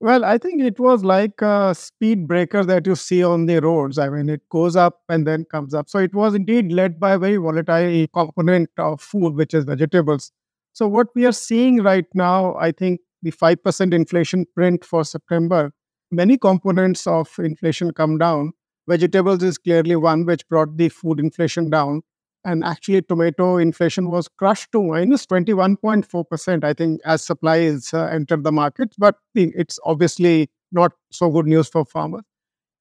Well, 0.00 0.24
I 0.24 0.36
think 0.36 0.60
it 0.60 0.80
was 0.80 1.04
like 1.04 1.40
a 1.42 1.76
speed 1.76 2.26
breaker 2.26 2.64
that 2.64 2.88
you 2.88 2.96
see 2.96 3.22
on 3.22 3.46
the 3.46 3.60
roads. 3.60 3.98
I 3.98 4.08
mean, 4.08 4.28
it 4.28 4.40
goes 4.48 4.74
up 4.74 5.02
and 5.08 5.24
then 5.24 5.44
comes 5.44 5.74
up. 5.74 5.88
So 5.88 6.00
it 6.00 6.12
was 6.12 6.34
indeed 6.34 6.72
led 6.72 6.98
by 6.98 7.12
a 7.12 7.18
very 7.20 7.36
volatile 7.36 8.08
component 8.12 8.70
of 8.78 9.00
food, 9.00 9.36
which 9.36 9.54
is 9.54 9.64
vegetables. 9.64 10.32
So 10.72 10.88
what 10.88 11.06
we 11.14 11.24
are 11.24 11.32
seeing 11.32 11.84
right 11.84 12.06
now, 12.14 12.56
I 12.56 12.72
think 12.72 13.00
the 13.22 13.30
5% 13.30 13.94
inflation 13.94 14.44
print 14.56 14.84
for 14.84 15.04
September, 15.04 15.72
many 16.10 16.36
components 16.36 17.06
of 17.06 17.30
inflation 17.38 17.92
come 17.92 18.18
down. 18.18 18.54
Vegetables 18.88 19.44
is 19.44 19.56
clearly 19.56 19.94
one 19.94 20.26
which 20.26 20.48
brought 20.48 20.76
the 20.78 20.88
food 20.88 21.20
inflation 21.20 21.70
down 21.70 22.02
and 22.44 22.64
actually 22.64 23.02
tomato 23.02 23.56
inflation 23.56 24.10
was 24.10 24.28
crushed 24.28 24.70
to 24.72 24.82
minus 24.82 25.26
21.4% 25.26 26.64
i 26.64 26.72
think 26.72 27.00
as 27.04 27.24
supplies 27.24 27.92
uh, 27.94 28.04
entered 28.06 28.44
the 28.44 28.52
market. 28.52 28.94
But 28.98 29.16
it's 29.34 29.78
obviously 29.84 30.50
not 30.72 30.92
so 31.10 31.30
good 31.30 31.46
news 31.46 31.68
for 31.68 31.84
farmers. 31.84 32.22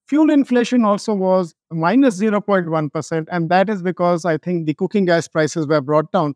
Fuel 0.07 0.29
inflation 0.29 0.83
also 0.83 1.13
was 1.13 1.53
minus 1.71 2.19
0.1 2.19 3.27
and 3.31 3.49
that 3.49 3.69
is 3.69 3.81
because 3.81 4.25
i 4.25 4.37
think 4.37 4.65
the 4.65 4.73
cooking 4.73 5.05
gas 5.05 5.27
prices 5.27 5.67
were 5.67 5.81
brought 5.81 6.11
down. 6.11 6.35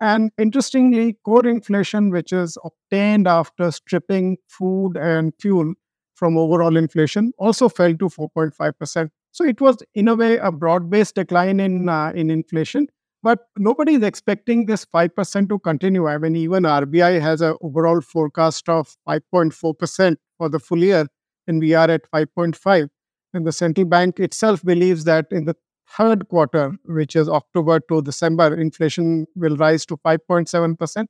And 0.00 0.30
interestingly 0.36 1.16
core 1.24 1.46
inflation 1.46 2.10
which 2.10 2.32
is 2.32 2.58
obtained 2.64 3.26
after 3.26 3.70
stripping 3.70 4.36
food 4.46 4.96
and 4.96 5.32
fuel 5.40 5.72
from 6.14 6.36
overall 6.36 6.76
inflation 6.76 7.32
also 7.38 7.68
fell 7.68 7.94
to 7.94 8.08
4.5% 8.08 9.10
so 9.36 9.44
it 9.44 9.60
was, 9.60 9.76
in 9.94 10.08
a 10.08 10.14
way, 10.14 10.38
a 10.38 10.50
broad-based 10.50 11.14
decline 11.14 11.60
in 11.60 11.90
uh, 11.90 12.10
in 12.14 12.30
inflation. 12.30 12.86
But 13.22 13.40
nobody 13.58 13.94
is 13.96 14.02
expecting 14.02 14.64
this 14.64 14.86
five 14.86 15.14
percent 15.14 15.50
to 15.50 15.58
continue. 15.58 16.06
I 16.06 16.16
mean, 16.16 16.36
even 16.36 16.62
RBI 16.62 17.20
has 17.20 17.42
an 17.42 17.54
overall 17.60 18.00
forecast 18.00 18.70
of 18.70 18.96
five 19.04 19.20
point 19.30 19.52
four 19.52 19.74
percent 19.74 20.18
for 20.38 20.48
the 20.48 20.58
full 20.58 20.78
year, 20.78 21.06
and 21.46 21.60
we 21.60 21.74
are 21.74 21.90
at 21.90 22.06
five 22.06 22.34
point 22.34 22.56
five. 22.56 22.88
And 23.34 23.46
the 23.46 23.52
central 23.52 23.84
bank 23.84 24.18
itself 24.20 24.64
believes 24.64 25.04
that 25.04 25.26
in 25.30 25.44
the 25.44 25.54
third 25.98 26.28
quarter, 26.30 26.72
which 26.86 27.14
is 27.14 27.28
October 27.28 27.80
to 27.90 28.00
December, 28.00 28.58
inflation 28.58 29.26
will 29.36 29.56
rise 29.56 29.84
to 29.86 29.98
5.7%, 29.98 31.06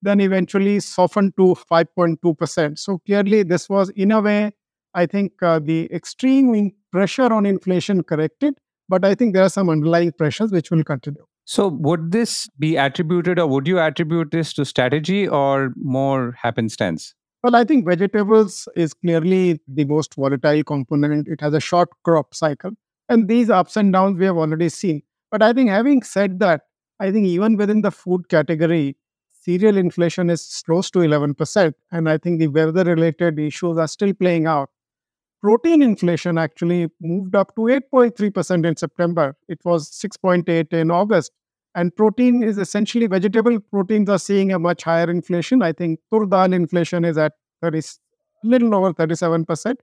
then 0.00 0.20
eventually 0.20 0.78
soften 0.78 1.32
to 1.36 1.56
5.2%. 1.70 2.78
So 2.78 2.98
clearly, 3.04 3.42
this 3.42 3.68
was, 3.68 3.90
in 3.90 4.12
a 4.12 4.20
way, 4.20 4.52
I 4.94 5.06
think 5.06 5.32
uh, 5.42 5.58
the 5.58 5.92
extreme 5.92 6.72
pressure 6.92 7.32
on 7.32 7.46
inflation 7.46 8.02
corrected, 8.02 8.54
but 8.88 9.04
I 9.04 9.14
think 9.14 9.34
there 9.34 9.42
are 9.42 9.48
some 9.48 9.68
underlying 9.68 10.12
pressures 10.12 10.52
which 10.52 10.70
will 10.70 10.84
continue. 10.84 11.24
So, 11.46 11.68
would 11.68 12.12
this 12.12 12.48
be 12.58 12.76
attributed, 12.76 13.38
or 13.38 13.46
would 13.46 13.66
you 13.66 13.78
attribute 13.78 14.30
this 14.30 14.52
to 14.54 14.64
strategy 14.64 15.28
or 15.28 15.74
more 15.76 16.34
happenstance? 16.40 17.14
Well, 17.42 17.54
I 17.54 17.64
think 17.64 17.86
vegetables 17.86 18.66
is 18.74 18.94
clearly 18.94 19.60
the 19.68 19.84
most 19.84 20.14
volatile 20.14 20.64
component. 20.64 21.28
It 21.28 21.42
has 21.42 21.52
a 21.52 21.60
short 21.60 21.90
crop 22.02 22.34
cycle, 22.34 22.70
and 23.08 23.28
these 23.28 23.50
ups 23.50 23.76
and 23.76 23.92
downs 23.92 24.18
we 24.18 24.24
have 24.24 24.38
already 24.38 24.70
seen. 24.70 25.02
But 25.30 25.42
I 25.42 25.52
think, 25.52 25.68
having 25.68 26.02
said 26.02 26.38
that, 26.38 26.62
I 27.00 27.10
think 27.10 27.26
even 27.26 27.56
within 27.56 27.82
the 27.82 27.90
food 27.90 28.28
category, 28.28 28.96
cereal 29.32 29.76
inflation 29.76 30.30
is 30.30 30.62
close 30.64 30.90
to 30.92 31.00
11%. 31.00 31.74
And 31.92 32.08
I 32.08 32.16
think 32.16 32.38
the 32.40 32.48
weather 32.48 32.84
related 32.84 33.38
issues 33.38 33.76
are 33.76 33.88
still 33.88 34.14
playing 34.14 34.46
out 34.46 34.70
protein 35.44 35.82
inflation 35.82 36.38
actually 36.38 36.88
moved 37.02 37.36
up 37.36 37.54
to 37.54 37.62
8.3% 37.62 38.66
in 38.66 38.76
September. 38.78 39.36
It 39.46 39.58
was 39.62 39.90
6.8 39.90 40.72
in 40.72 40.90
August. 40.90 41.32
And 41.74 41.94
protein 41.94 42.42
is 42.42 42.56
essentially 42.56 43.06
vegetable 43.06 43.60
proteins 43.60 44.08
are 44.08 44.18
seeing 44.18 44.52
a 44.52 44.58
much 44.58 44.84
higher 44.84 45.10
inflation. 45.10 45.60
I 45.60 45.72
think 45.72 46.00
tur 46.10 46.24
dal 46.24 46.54
inflation 46.54 47.04
is 47.04 47.18
at 47.18 47.32
30, 47.60 47.82
little 48.42 48.74
over 48.74 48.94
37%. 48.94 49.74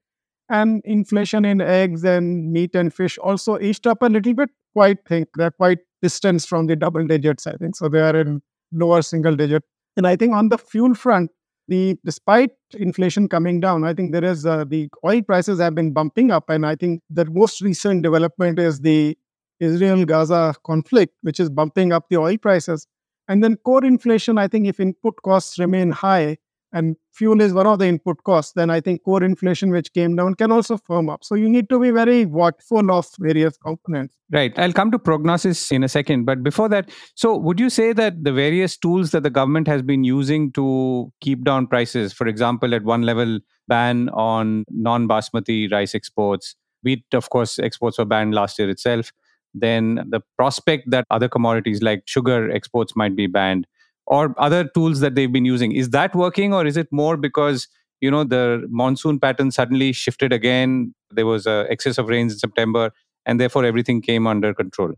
And 0.49 0.81
inflation 0.83 1.45
in 1.45 1.61
eggs 1.61 2.03
and 2.03 2.51
meat 2.51 2.73
and 2.73 2.91
fish 2.91 3.19
also 3.19 3.59
eased 3.59 3.85
up 3.85 4.01
a 4.01 4.07
little 4.07 4.33
bit. 4.33 4.49
Quite 4.73 5.05
think 5.07 5.27
they're 5.35 5.51
quite 5.51 5.79
distant 6.01 6.41
from 6.41 6.65
the 6.65 6.75
double 6.75 7.05
digits, 7.05 7.45
I 7.45 7.53
think. 7.57 7.75
So 7.75 7.87
they 7.87 8.01
are 8.01 8.15
in 8.15 8.41
lower 8.71 9.03
single 9.03 9.35
digit. 9.35 9.63
And 9.95 10.07
I 10.07 10.15
think 10.15 10.33
on 10.33 10.49
the 10.49 10.57
fuel 10.57 10.95
front, 10.95 11.29
the 11.71 11.97
despite 12.05 12.51
inflation 12.73 13.27
coming 13.27 13.59
down, 13.65 13.83
I 13.89 13.93
think 13.93 14.11
there 14.11 14.23
is 14.23 14.45
uh, 14.45 14.65
the 14.65 14.89
oil 15.05 15.21
prices 15.21 15.59
have 15.59 15.73
been 15.73 15.91
bumping 15.93 16.29
up, 16.37 16.49
and 16.49 16.65
I 16.65 16.75
think 16.75 17.01
the 17.09 17.25
most 17.25 17.61
recent 17.61 18.03
development 18.03 18.59
is 18.59 18.81
the 18.81 19.17
Israel-Gaza 19.59 20.55
conflict, 20.65 21.15
which 21.21 21.39
is 21.39 21.49
bumping 21.49 21.93
up 21.93 22.09
the 22.09 22.17
oil 22.17 22.37
prices. 22.37 22.87
And 23.27 23.43
then 23.43 23.55
core 23.57 23.85
inflation, 23.85 24.37
I 24.37 24.47
think 24.47 24.67
if 24.67 24.79
input 24.79 25.21
costs 25.23 25.59
remain 25.59 25.91
high, 25.91 26.37
and 26.73 26.95
fuel 27.11 27.41
is 27.41 27.53
one 27.53 27.67
of 27.67 27.79
the 27.79 27.87
input 27.87 28.23
costs, 28.23 28.53
then 28.53 28.69
I 28.69 28.79
think 28.79 29.03
core 29.03 29.23
inflation, 29.23 29.71
which 29.71 29.91
came 29.93 30.15
down, 30.15 30.35
can 30.35 30.51
also 30.51 30.77
firm 30.77 31.09
up. 31.09 31.23
So 31.23 31.35
you 31.35 31.49
need 31.49 31.69
to 31.69 31.79
be 31.79 31.91
very 31.91 32.25
watchful 32.25 32.91
of 32.91 33.07
various 33.19 33.57
components. 33.57 34.15
Right. 34.31 34.57
I'll 34.57 34.71
come 34.71 34.91
to 34.91 34.99
prognosis 34.99 35.71
in 35.71 35.83
a 35.83 35.89
second. 35.89 36.25
But 36.25 36.43
before 36.43 36.69
that, 36.69 36.89
so 37.15 37.35
would 37.35 37.59
you 37.59 37.69
say 37.69 37.91
that 37.93 38.23
the 38.23 38.31
various 38.31 38.77
tools 38.77 39.11
that 39.11 39.23
the 39.23 39.29
government 39.29 39.67
has 39.67 39.81
been 39.81 40.03
using 40.03 40.51
to 40.53 41.11
keep 41.19 41.43
down 41.43 41.67
prices, 41.67 42.13
for 42.13 42.27
example, 42.27 42.73
at 42.73 42.83
one 42.83 43.01
level, 43.01 43.39
ban 43.67 44.09
on 44.09 44.63
non 44.69 45.07
basmati 45.07 45.71
rice 45.71 45.93
exports, 45.93 46.55
wheat, 46.83 47.03
of 47.13 47.29
course, 47.29 47.59
exports 47.59 47.97
were 47.97 48.05
banned 48.05 48.33
last 48.33 48.57
year 48.57 48.69
itself. 48.69 49.11
Then 49.53 49.95
the 50.09 50.21
prospect 50.37 50.89
that 50.91 51.05
other 51.11 51.27
commodities 51.27 51.81
like 51.81 52.03
sugar 52.05 52.49
exports 52.49 52.95
might 52.95 53.15
be 53.17 53.27
banned 53.27 53.67
or 54.11 54.35
other 54.37 54.65
tools 54.65 54.99
that 54.99 55.15
they've 55.15 55.31
been 55.31 55.45
using. 55.45 55.71
Is 55.71 55.89
that 55.91 56.13
working 56.13 56.53
or 56.53 56.65
is 56.67 56.77
it 56.77 56.89
more 56.91 57.17
because 57.17 57.67
you 58.01 58.11
know 58.11 58.23
the 58.23 58.67
monsoon 58.69 59.19
pattern 59.19 59.51
suddenly 59.51 59.93
shifted 59.93 60.33
again 60.33 60.93
there 61.11 61.25
was 61.25 61.47
a 61.47 61.65
excess 61.69 61.97
of 61.97 62.07
rains 62.07 62.33
in 62.33 62.39
september 62.39 62.91
and 63.25 63.39
therefore 63.39 63.63
everything 63.63 64.01
came 64.01 64.27
under 64.27 64.53
control? 64.53 64.93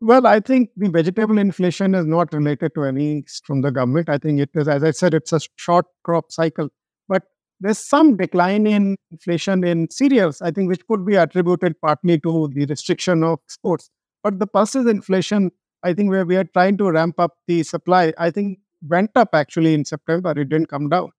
Well 0.00 0.26
i 0.26 0.38
think 0.38 0.70
the 0.76 0.88
vegetable 0.88 1.38
inflation 1.38 1.94
is 1.94 2.06
not 2.06 2.32
related 2.32 2.74
to 2.76 2.84
any 2.84 3.24
from 3.44 3.62
the 3.62 3.72
government. 3.72 4.08
I 4.08 4.18
think 4.18 4.40
it 4.40 4.50
is 4.54 4.68
as 4.68 4.84
i 4.84 4.92
said 4.92 5.14
it's 5.14 5.32
a 5.32 5.40
short 5.56 5.86
crop 6.04 6.30
cycle. 6.30 6.68
But 7.08 7.24
there's 7.60 7.78
some 7.78 8.16
decline 8.16 8.66
in 8.66 8.96
inflation 9.10 9.64
in 9.64 9.88
cereals 9.90 10.40
i 10.40 10.52
think 10.52 10.68
which 10.68 10.86
could 10.86 11.04
be 11.04 11.16
attributed 11.16 11.80
partly 11.80 12.20
to 12.20 12.48
the 12.54 12.66
restriction 12.66 13.24
of 13.24 13.40
exports. 13.46 13.90
But 14.22 14.38
the 14.38 14.46
pulses 14.46 14.86
inflation 14.86 15.50
I 15.82 15.94
think 15.94 16.10
where 16.10 16.26
we 16.26 16.36
are 16.36 16.44
trying 16.44 16.76
to 16.78 16.90
ramp 16.90 17.18
up 17.18 17.36
the 17.46 17.62
supply, 17.62 18.12
I 18.18 18.30
think 18.30 18.58
went 18.86 19.10
up 19.14 19.30
actually 19.32 19.74
in 19.74 19.84
September. 19.84 20.30
It 20.30 20.48
didn't 20.48 20.66
come 20.68 20.88
down. 20.88 21.12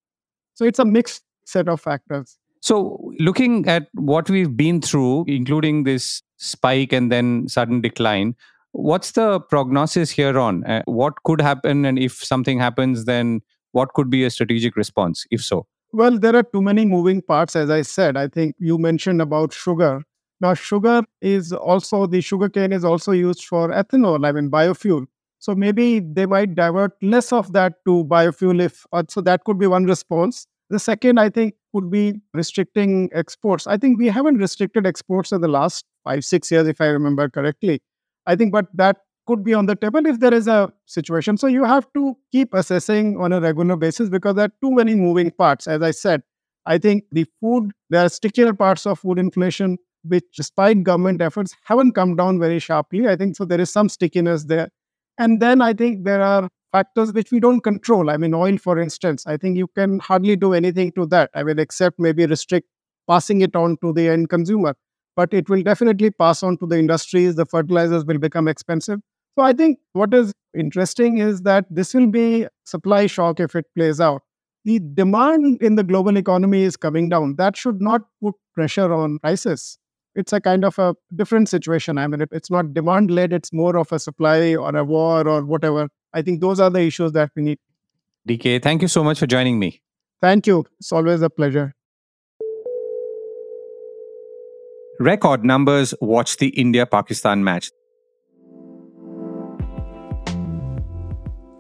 So 0.54 0.66
it's 0.66 0.80
a 0.80 0.86
mixed 0.86 1.24
set 1.46 1.70
of 1.70 1.82
factors. 1.82 2.38
So, 2.62 3.14
looking 3.20 3.68
at 3.70 3.88
what 3.94 4.30
we've 4.30 4.56
been 4.56 4.82
through, 4.82 5.26
including 5.28 5.86
this 5.86 6.22
spike 6.36 6.92
and 6.92 7.10
then 7.10 7.48
sudden 7.48 7.80
decline, 7.80 8.36
what's 8.72 9.12
the 9.12 9.40
prognosis 9.40 10.10
here 10.10 10.38
on? 10.38 10.66
Uh, 10.66 10.82
what 10.86 11.24
could 11.24 11.40
happen? 11.40 11.86
And 11.86 11.98
if 11.98 12.14
something 12.14 12.60
happens, 12.60 13.06
then 13.06 13.42
what 13.72 13.94
could 13.94 14.10
be 14.10 14.26
a 14.26 14.30
strategic 14.30 14.76
response, 14.76 15.26
if 15.32 15.42
so? 15.42 15.68
Well, 15.92 16.20
there 16.20 16.36
are 16.36 16.44
too 16.44 16.62
many 16.62 16.86
moving 16.86 17.22
parts, 17.22 17.56
as 17.56 17.70
I 17.70 17.82
said. 17.82 18.18
I 18.18 18.28
think 18.28 18.56
you 18.60 18.78
mentioned 18.78 19.22
about 19.22 19.54
sugar. 19.54 20.04
Now, 20.42 20.54
sugar 20.54 21.04
is 21.22 21.52
also, 21.52 22.06
the 22.06 22.22
sugar 22.22 22.50
cane 22.50 22.72
is 22.72 22.86
also 22.86 23.12
used 23.12 23.46
for 23.46 23.70
ethanol, 23.70 24.26
I 24.26 24.32
mean, 24.32 24.50
biofuel. 24.50 25.06
So 25.40 25.56
maybe 25.56 26.00
they 26.00 26.26
might 26.26 26.56
divert 26.56 26.92
less 27.02 27.32
of 27.32 27.54
that 27.54 27.76
to 27.86 28.04
biofuel 28.06 28.62
if, 28.62 28.86
uh, 28.92 29.04
so 29.10 29.22
that 29.22 29.44
could 29.44 29.58
be 29.58 29.68
one 29.68 29.86
response. 29.86 30.48
The 30.70 30.80
second, 30.80 31.20
I 31.20 31.30
think, 31.30 31.56
would 31.74 31.90
be 31.90 32.22
restricting 32.34 33.10
exports. 33.14 33.68
I 33.68 33.78
think 33.78 34.00
we 34.00 34.08
haven't 34.08 34.38
restricted 34.38 34.86
exports 34.86 35.32
in 35.32 35.42
the 35.42 35.48
last 35.48 35.86
five, 36.04 36.24
six 36.24 36.52
years, 36.52 36.68
if 36.68 36.82
I 36.82 36.88
remember 36.88 37.30
correctly. 37.30 37.82
I 38.26 38.36
think, 38.36 38.52
but 38.52 38.68
that 38.74 38.98
could 39.28 39.44
be 39.44 39.54
on 39.54 39.66
the 39.66 39.76
table 39.76 40.06
if 40.06 40.20
there 40.20 40.34
is 40.34 40.48
a 40.48 40.72
situation. 40.86 41.38
So 41.38 41.48
you 41.48 41.64
have 41.64 41.88
to 41.94 42.16
keep 42.32 42.54
assessing 42.54 43.18
on 43.20 43.32
a 43.32 43.40
regular 43.40 43.76
basis 43.76 44.10
because 44.10 44.36
there 44.36 44.46
are 44.46 44.54
too 44.62 44.72
many 44.72 44.96
moving 44.96 45.32
parts. 45.32 45.68
As 45.68 45.82
I 45.82 45.92
said, 45.92 46.24
I 46.66 46.78
think 46.78 47.04
the 47.12 47.26
food, 47.40 47.72
there 47.90 48.06
are 48.06 48.10
stickier 48.10 48.54
parts 48.54 48.86
of 48.86 49.00
food 49.00 49.20
inflation 49.20 49.78
which, 50.04 50.24
despite 50.36 50.84
government 50.84 51.22
efforts, 51.22 51.56
haven't 51.64 51.94
come 51.94 52.16
down 52.16 52.40
very 52.40 52.60
sharply. 52.60 53.08
I 53.08 53.16
think 53.16 53.36
so. 53.36 53.46
There 53.46 53.60
is 53.60 53.70
some 53.70 53.90
stickiness 53.90 54.46
there. 54.46 54.70
And 55.18 55.42
then 55.42 55.62
I 55.62 55.74
think 55.74 56.06
there 56.06 56.22
are 56.22 56.50
factors 56.72 57.14
which 57.14 57.32
we 57.32 57.40
don't 57.40 57.62
control. 57.62 58.10
I 58.10 58.18
mean, 58.18 58.34
oil, 58.34 58.58
for 58.58 58.80
instance, 58.80 59.26
I 59.28 59.38
think 59.38 59.58
you 59.58 59.68
can 59.68 60.00
hardly 60.00 60.36
do 60.36 60.54
anything 60.54 60.92
to 60.94 61.06
that. 61.08 61.30
I 61.34 61.44
mean, 61.44 61.60
except 61.60 62.00
maybe 62.00 62.26
restrict 62.26 62.68
passing 63.08 63.42
it 63.42 63.56
on 63.56 63.78
to 63.84 63.92
the 63.92 64.08
end 64.08 64.30
consumer. 64.30 64.76
But 65.16 65.34
it 65.34 65.50
will 65.50 65.64
definitely 65.64 66.12
pass 66.12 66.44
on 66.44 66.58
to 66.60 66.66
the 66.66 66.78
industries. 66.78 67.36
The 67.36 67.46
fertilizers 67.46 68.06
will 68.06 68.20
become 68.20 68.48
expensive. 68.48 69.00
So 69.38 69.44
I 69.44 69.54
think 69.54 69.80
what 69.94 70.14
is 70.14 70.34
interesting 70.58 71.18
is 71.18 71.42
that 71.42 71.66
this 71.70 71.94
will 71.94 72.08
be 72.08 72.48
supply 72.64 73.08
shock 73.08 73.40
if 73.40 73.56
it 73.56 73.66
plays 73.76 74.00
out. 74.00 74.22
The 74.66 74.80
demand 74.80 75.62
in 75.62 75.76
the 75.76 75.84
global 75.84 76.18
economy 76.18 76.64
is 76.64 76.78
coming 76.78 77.10
down. 77.10 77.36
That 77.38 77.58
should 77.58 77.82
not 77.82 78.02
put 78.22 78.36
pressure 78.54 78.94
on 78.94 79.20
prices 79.20 79.78
it's 80.20 80.34
a 80.34 80.42
kind 80.42 80.66
of 80.66 80.78
a 80.78 80.96
different 81.16 81.50
situation. 81.50 81.98
I 81.98 82.08
mean, 82.08 82.26
it's 82.32 82.52
not 82.52 82.74
demand 82.74 83.10
led, 83.10 83.34
it's 83.34 83.54
more 83.54 83.78
of 83.78 83.92
a 83.92 84.00
supply 84.00 84.56
or 84.56 84.76
a 84.76 84.84
war 84.84 85.28
or 85.28 85.46
whatever. 85.46 85.88
I 86.14 86.22
think 86.22 86.42
those 86.42 86.60
are 86.60 86.70
the 86.70 86.82
issues 86.82 87.14
that 87.14 87.32
we 87.36 87.44
need. 87.44 87.60
DK, 88.28 88.62
thank 88.62 88.82
you 88.82 88.88
so 88.88 89.04
much 89.04 89.20
for 89.20 89.28
joining 89.28 89.58
me. 89.58 89.82
Thank 90.22 90.46
you. 90.48 90.66
It's 90.80 90.92
always 90.92 91.22
a 91.22 91.30
pleasure. 91.30 91.74
Record 95.00 95.46
numbers 95.46 95.94
watch 96.02 96.38
the 96.38 96.50
India 96.50 96.86
Pakistan 96.86 97.44
match. 97.44 97.72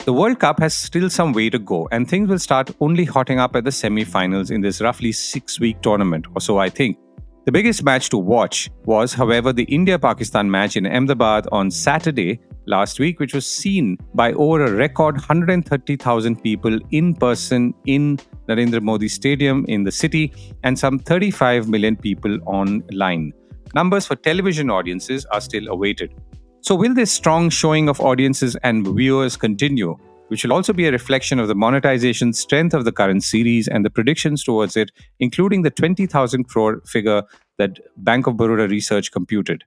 The 0.05 0.13
World 0.13 0.39
Cup 0.39 0.59
has 0.59 0.73
still 0.73 1.09
some 1.09 1.33
way 1.33 1.49
to 1.49 1.59
go, 1.59 1.87
and 1.91 2.09
things 2.09 2.29
will 2.29 2.39
start 2.39 2.71
only 2.81 3.05
hotting 3.05 3.39
up 3.39 3.55
at 3.55 3.63
the 3.63 3.71
semi 3.71 4.03
finals 4.03 4.49
in 4.49 4.61
this 4.61 4.81
roughly 4.81 5.11
six 5.11 5.59
week 5.59 5.81
tournament, 5.81 6.25
or 6.35 6.41
so 6.41 6.57
I 6.57 6.69
think. 6.69 6.97
The 7.45 7.53
biggest 7.53 7.83
match 7.83 8.09
to 8.09 8.17
watch 8.17 8.69
was, 8.85 9.13
however, 9.13 9.53
the 9.53 9.63
India 9.63 9.97
Pakistan 9.97 10.51
match 10.51 10.75
in 10.75 10.85
Ahmedabad 10.85 11.47
on 11.51 11.71
Saturday 11.71 12.39
last 12.67 12.99
week, 12.99 13.19
which 13.19 13.33
was 13.33 13.47
seen 13.47 13.97
by 14.13 14.33
over 14.33 14.65
a 14.65 14.71
record 14.71 15.15
130,000 15.15 16.43
people 16.43 16.77
in 16.91 17.15
person 17.15 17.73
in 17.85 18.17
Narendra 18.47 18.81
Modi 18.81 19.07
Stadium 19.07 19.65
in 19.67 19.83
the 19.83 19.91
city 19.91 20.33
and 20.63 20.77
some 20.77 20.99
35 20.99 21.69
million 21.69 21.95
people 21.95 22.37
online. 22.45 23.31
Numbers 23.73 24.05
for 24.05 24.15
television 24.15 24.69
audiences 24.69 25.25
are 25.25 25.41
still 25.41 25.69
awaited. 25.69 26.13
So, 26.61 26.75
will 26.75 26.93
this 26.93 27.09
strong 27.09 27.49
showing 27.49 27.87
of 27.87 28.01
audiences 28.01 28.57
and 28.63 28.85
viewers 28.85 29.37
continue? 29.37 29.97
Which 30.29 30.43
will 30.43 30.53
also 30.53 30.73
be 30.73 30.87
a 30.87 30.91
reflection 30.91 31.39
of 31.39 31.47
the 31.47 31.55
monetization 31.55 32.33
strength 32.33 32.73
of 32.73 32.85
the 32.85 32.91
current 32.91 33.23
series 33.23 33.67
and 33.67 33.83
the 33.83 33.89
predictions 33.89 34.43
towards 34.43 34.77
it, 34.77 34.91
including 35.19 35.63
the 35.63 35.71
20,000 35.71 36.45
crore 36.45 36.81
figure 36.85 37.23
that 37.57 37.79
Bank 37.97 38.27
of 38.27 38.35
Baroda 38.35 38.67
research 38.69 39.11
computed. 39.11 39.63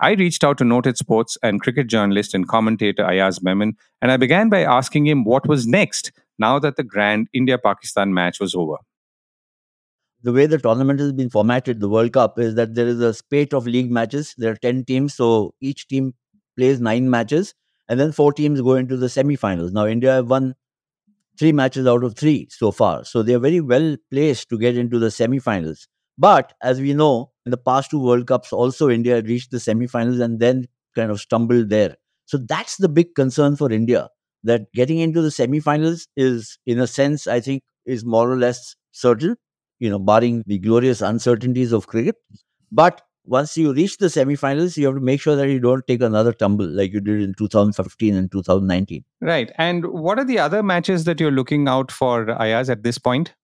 I 0.00 0.12
reached 0.12 0.44
out 0.44 0.58
to 0.58 0.64
noted 0.64 0.96
sports 0.96 1.38
and 1.42 1.60
cricket 1.60 1.86
journalist 1.86 2.34
and 2.34 2.48
commentator 2.48 3.04
Ayaz 3.04 3.42
Memon, 3.42 3.76
and 4.02 4.10
I 4.10 4.16
began 4.16 4.48
by 4.48 4.62
asking 4.62 5.06
him 5.06 5.24
what 5.24 5.46
was 5.46 5.66
next 5.66 6.10
now 6.38 6.58
that 6.58 6.76
the 6.76 6.82
grand 6.82 7.28
India 7.32 7.58
Pakistan 7.58 8.12
match 8.12 8.40
was 8.40 8.54
over. 8.54 8.76
The 10.22 10.32
way 10.32 10.46
the 10.46 10.58
tournament 10.58 11.00
has 11.00 11.12
been 11.12 11.30
formatted, 11.30 11.80
the 11.80 11.88
World 11.88 12.12
Cup, 12.12 12.38
is 12.38 12.54
that 12.56 12.74
there 12.74 12.86
is 12.86 13.00
a 13.00 13.14
spate 13.14 13.54
of 13.54 13.66
league 13.66 13.90
matches. 13.90 14.34
There 14.36 14.52
are 14.52 14.56
10 14.56 14.84
teams, 14.84 15.14
so 15.14 15.54
each 15.60 15.86
team 15.86 16.14
plays 16.56 16.80
nine 16.80 17.08
matches 17.08 17.54
and 17.90 18.00
then 18.00 18.12
four 18.12 18.32
teams 18.32 18.62
go 18.62 18.76
into 18.76 18.96
the 18.96 19.10
semi-finals. 19.10 19.72
Now 19.72 19.86
India 19.86 20.12
have 20.12 20.30
won 20.30 20.54
three 21.38 21.52
matches 21.52 21.86
out 21.86 22.04
of 22.04 22.16
three 22.16 22.48
so 22.50 22.70
far, 22.70 23.04
so 23.04 23.22
they 23.22 23.34
are 23.34 23.38
very 23.40 23.60
well 23.60 23.96
placed 24.10 24.48
to 24.50 24.58
get 24.58 24.78
into 24.78 24.98
the 24.98 25.10
semi-finals. 25.10 25.88
But 26.16 26.54
as 26.62 26.80
we 26.80 26.94
know, 26.94 27.32
in 27.46 27.50
the 27.50 27.56
past 27.58 27.90
two 27.90 28.00
World 28.02 28.26
Cups, 28.26 28.52
also 28.52 28.88
India 28.90 29.22
reached 29.22 29.50
the 29.50 29.60
semi-finals 29.60 30.20
and 30.20 30.40
then 30.40 30.68
kind 30.94 31.10
of 31.10 31.20
stumbled 31.20 31.70
there. 31.70 31.96
So 32.26 32.38
that's 32.38 32.76
the 32.76 32.88
big 32.88 33.14
concern 33.14 33.56
for 33.56 33.72
India. 33.72 34.08
That 34.44 34.72
getting 34.72 34.98
into 34.98 35.20
the 35.20 35.30
semi-finals 35.30 36.08
is, 36.16 36.58
in 36.66 36.78
a 36.78 36.86
sense, 36.86 37.26
I 37.26 37.40
think, 37.40 37.62
is 37.84 38.04
more 38.04 38.30
or 38.30 38.38
less 38.38 38.76
certain. 38.92 39.36
You 39.78 39.90
know, 39.90 39.98
barring 39.98 40.44
the 40.46 40.58
glorious 40.58 41.00
uncertainties 41.00 41.72
of 41.72 41.86
cricket. 41.86 42.16
But 42.70 43.02
once 43.24 43.56
you 43.56 43.72
reach 43.72 43.98
the 43.98 44.06
semifinals, 44.06 44.76
you 44.76 44.86
have 44.86 44.94
to 44.94 45.00
make 45.00 45.20
sure 45.20 45.36
that 45.36 45.48
you 45.48 45.60
don't 45.60 45.86
take 45.86 46.02
another 46.02 46.32
tumble 46.32 46.66
like 46.66 46.92
you 46.92 47.00
did 47.00 47.20
in 47.20 47.34
2015 47.34 48.14
and 48.14 48.32
2019. 48.32 49.04
Right. 49.20 49.52
And 49.56 49.86
what 49.86 50.18
are 50.18 50.24
the 50.24 50.38
other 50.38 50.62
matches 50.62 51.04
that 51.04 51.20
you're 51.20 51.30
looking 51.30 51.68
out 51.68 51.92
for, 51.92 52.30
Ayaz, 52.40 52.70
at 52.70 52.82
this 52.82 52.98
point? 52.98 53.34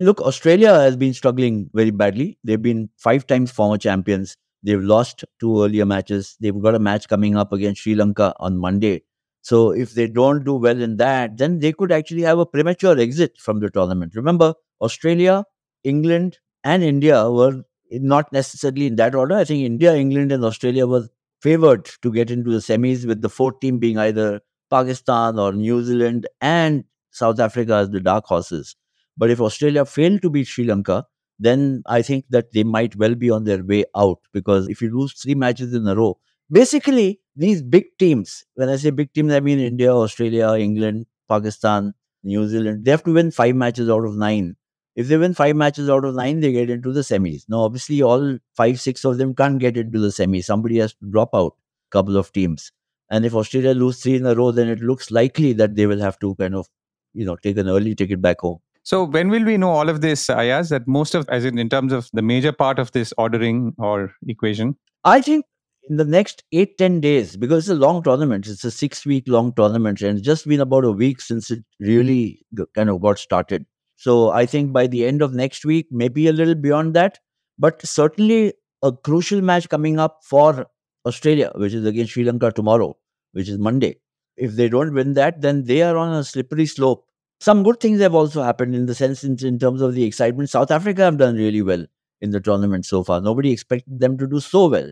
Look, 0.00 0.20
Australia 0.20 0.74
has 0.74 0.96
been 0.96 1.14
struggling 1.14 1.70
very 1.72 1.90
badly. 1.90 2.38
They've 2.44 2.60
been 2.60 2.90
five 2.98 3.26
times 3.26 3.50
former 3.50 3.78
champions. 3.78 4.36
They've 4.62 4.82
lost 4.82 5.24
two 5.40 5.62
earlier 5.62 5.86
matches. 5.86 6.36
They've 6.40 6.58
got 6.60 6.74
a 6.74 6.78
match 6.78 7.08
coming 7.08 7.36
up 7.36 7.52
against 7.52 7.82
Sri 7.82 7.94
Lanka 7.94 8.34
on 8.40 8.58
Monday. 8.58 9.02
So 9.42 9.72
if 9.72 9.92
they 9.92 10.06
don't 10.06 10.44
do 10.44 10.54
well 10.54 10.80
in 10.80 10.96
that, 10.96 11.36
then 11.36 11.58
they 11.58 11.72
could 11.72 11.92
actually 11.92 12.22
have 12.22 12.38
a 12.38 12.46
premature 12.46 12.98
exit 12.98 13.38
from 13.38 13.60
the 13.60 13.70
tournament. 13.70 14.16
Remember, 14.16 14.54
Australia, 14.80 15.44
England, 15.84 16.38
and 16.64 16.82
India 16.82 17.30
were 17.30 17.62
not 18.02 18.32
necessarily 18.32 18.86
in 18.86 18.96
that 18.96 19.14
order. 19.14 19.36
I 19.36 19.44
think 19.44 19.64
India, 19.64 19.94
England, 19.94 20.32
and 20.32 20.44
Australia 20.44 20.86
were 20.86 21.08
favored 21.40 21.90
to 22.02 22.12
get 22.12 22.30
into 22.30 22.50
the 22.50 22.58
semis, 22.58 23.06
with 23.06 23.22
the 23.22 23.28
fourth 23.28 23.60
team 23.60 23.78
being 23.78 23.98
either 23.98 24.40
Pakistan 24.70 25.38
or 25.38 25.52
New 25.52 25.82
Zealand 25.82 26.26
and 26.40 26.84
South 27.10 27.38
Africa 27.38 27.74
as 27.74 27.90
the 27.90 28.00
dark 28.00 28.24
horses. 28.24 28.76
But 29.16 29.30
if 29.30 29.40
Australia 29.40 29.84
failed 29.84 30.22
to 30.22 30.30
beat 30.30 30.46
Sri 30.46 30.64
Lanka, 30.64 31.06
then 31.38 31.82
I 31.86 32.02
think 32.02 32.24
that 32.30 32.52
they 32.52 32.64
might 32.64 32.96
well 32.96 33.14
be 33.14 33.30
on 33.30 33.44
their 33.44 33.62
way 33.64 33.84
out 33.96 34.18
because 34.32 34.68
if 34.68 34.80
you 34.80 34.96
lose 34.96 35.12
three 35.12 35.34
matches 35.34 35.74
in 35.74 35.86
a 35.86 35.94
row, 35.94 36.18
basically 36.50 37.20
these 37.36 37.62
big 37.62 37.86
teams, 37.98 38.44
when 38.54 38.68
I 38.68 38.76
say 38.76 38.90
big 38.90 39.12
teams, 39.12 39.32
I 39.32 39.40
mean 39.40 39.58
India, 39.58 39.92
Australia, 39.92 40.54
England, 40.54 41.06
Pakistan, 41.28 41.94
New 42.22 42.46
Zealand, 42.48 42.84
they 42.84 42.90
have 42.90 43.04
to 43.04 43.12
win 43.12 43.30
five 43.30 43.54
matches 43.54 43.88
out 43.90 44.04
of 44.04 44.16
nine 44.16 44.56
if 44.96 45.08
they 45.08 45.16
win 45.16 45.34
five 45.34 45.56
matches 45.56 45.90
out 45.90 46.04
of 46.04 46.14
nine, 46.14 46.40
they 46.40 46.52
get 46.52 46.70
into 46.70 46.92
the 46.92 47.00
semis. 47.00 47.44
Now, 47.48 47.60
obviously, 47.60 48.02
all 48.02 48.38
five, 48.56 48.80
six 48.80 49.04
of 49.04 49.18
them 49.18 49.34
can't 49.34 49.58
get 49.58 49.76
into 49.76 49.98
the 49.98 50.08
semis. 50.08 50.44
Somebody 50.44 50.78
has 50.78 50.94
to 50.94 51.10
drop 51.10 51.30
out 51.34 51.56
a 51.56 51.90
couple 51.90 52.16
of 52.16 52.32
teams. 52.32 52.70
And 53.10 53.24
if 53.24 53.34
Australia 53.34 53.72
lose 53.72 54.00
three 54.00 54.16
in 54.16 54.26
a 54.26 54.34
row, 54.34 54.50
then 54.50 54.68
it 54.68 54.80
looks 54.80 55.10
likely 55.10 55.52
that 55.54 55.74
they 55.74 55.86
will 55.86 56.00
have 56.00 56.18
to 56.20 56.34
kind 56.36 56.54
of, 56.54 56.68
you 57.12 57.24
know, 57.24 57.36
take 57.36 57.58
an 57.58 57.68
early 57.68 57.94
ticket 57.94 58.22
back 58.22 58.40
home. 58.40 58.58
So 58.82 59.04
when 59.04 59.30
will 59.30 59.44
we 59.44 59.56
know 59.56 59.70
all 59.70 59.88
of 59.88 60.00
this, 60.00 60.28
uh, 60.28 60.36
Ayaz? 60.36 60.68
That 60.68 60.86
most 60.86 61.14
of, 61.14 61.28
as 61.28 61.44
in, 61.44 61.58
in 61.58 61.68
terms 61.68 61.92
of 61.92 62.08
the 62.12 62.22
major 62.22 62.52
part 62.52 62.78
of 62.78 62.92
this 62.92 63.12
ordering 63.16 63.74
or 63.78 64.12
equation? 64.26 64.76
I 65.04 65.20
think 65.20 65.44
in 65.88 65.96
the 65.96 66.04
next 66.04 66.44
eight 66.52 66.78
ten 66.78 67.00
days, 67.00 67.36
because 67.36 67.64
it's 67.64 67.76
a 67.76 67.80
long 67.80 68.02
tournament, 68.02 68.46
it's 68.46 68.64
a 68.64 68.70
six 68.70 69.04
week 69.04 69.24
long 69.26 69.52
tournament, 69.54 70.02
and 70.02 70.18
it's 70.18 70.26
just 70.26 70.46
been 70.46 70.60
about 70.60 70.84
a 70.84 70.92
week 70.92 71.20
since 71.20 71.50
it 71.50 71.64
really 71.80 72.44
kind 72.74 72.90
of 72.90 73.00
got 73.00 73.18
started. 73.18 73.66
So 74.04 74.30
I 74.32 74.44
think 74.44 74.70
by 74.70 74.86
the 74.86 75.06
end 75.06 75.22
of 75.22 75.32
next 75.32 75.64
week, 75.64 75.86
maybe 75.90 76.26
a 76.28 76.32
little 76.38 76.54
beyond 76.54 76.92
that, 76.92 77.20
but 77.58 77.80
certainly 77.86 78.52
a 78.82 78.92
crucial 78.92 79.40
match 79.40 79.70
coming 79.70 79.98
up 79.98 80.18
for 80.22 80.66
Australia, 81.06 81.50
which 81.54 81.72
is 81.72 81.86
against 81.86 82.12
Sri 82.12 82.24
Lanka 82.24 82.52
tomorrow, 82.52 82.98
which 83.32 83.48
is 83.48 83.56
Monday. 83.56 83.96
If 84.36 84.56
they 84.56 84.68
don't 84.68 84.92
win 84.92 85.14
that, 85.14 85.40
then 85.40 85.64
they 85.64 85.80
are 85.80 85.96
on 85.96 86.12
a 86.12 86.22
slippery 86.22 86.66
slope. 86.66 87.06
Some 87.40 87.62
good 87.62 87.80
things 87.80 87.98
have 88.02 88.14
also 88.14 88.42
happened 88.42 88.74
in 88.74 88.84
the 88.84 88.94
sense 88.94 89.24
in, 89.24 89.38
in 89.42 89.58
terms 89.58 89.80
of 89.80 89.94
the 89.94 90.04
excitement. 90.04 90.50
South 90.50 90.70
Africa 90.70 91.00
have 91.00 91.16
done 91.16 91.36
really 91.36 91.62
well 91.62 91.86
in 92.20 92.30
the 92.30 92.40
tournament 92.40 92.84
so 92.84 93.02
far. 93.04 93.22
Nobody 93.22 93.52
expected 93.52 94.00
them 94.00 94.18
to 94.18 94.26
do 94.26 94.38
so 94.38 94.68
well, 94.68 94.90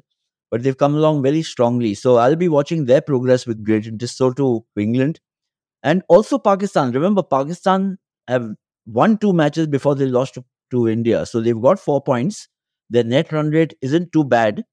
but 0.51 0.63
they've 0.63 0.79
come 0.79 0.95
along 0.95 1.23
very 1.23 1.43
strongly. 1.43 1.93
So 1.93 2.17
I'll 2.17 2.43
be 2.47 2.49
watching 2.49 2.87
their 2.87 3.03
progress 3.03 3.47
with 3.47 3.63
great 3.63 3.87
interest. 3.87 4.17
So 4.17 4.33
to 4.33 4.65
England 4.79 5.21
and 5.83 6.03
also 6.09 6.39
Pakistan. 6.39 6.93
Remember, 6.93 7.23
Pakistan 7.23 7.99
have 8.27 8.49
won 8.87 9.19
two 9.19 9.33
matches 9.33 9.67
before 9.67 9.95
they 9.95 10.07
lost 10.07 10.35
to, 10.35 10.45
to 10.71 10.89
India. 10.89 11.27
So 11.27 11.41
they've 11.41 11.61
got 11.61 11.79
four 11.79 12.03
points. 12.03 12.49
Their 12.91 13.05
net 13.05 13.33
run 13.33 13.51
rate 13.51 13.75
isn't 13.81 14.13
too 14.13 14.25
bad. 14.25 14.65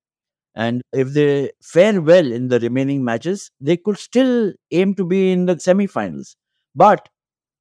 And 0.55 0.81
if 0.91 1.13
they 1.13 1.51
fare 1.61 2.01
well 2.01 2.31
in 2.31 2.49
the 2.49 2.59
remaining 2.59 3.03
matches, 3.03 3.51
they 3.61 3.77
could 3.77 3.97
still 3.97 4.51
aim 4.71 4.95
to 4.95 5.05
be 5.05 5.31
in 5.31 5.45
the 5.45 5.59
semi-finals. 5.59 6.35
But 6.75 7.07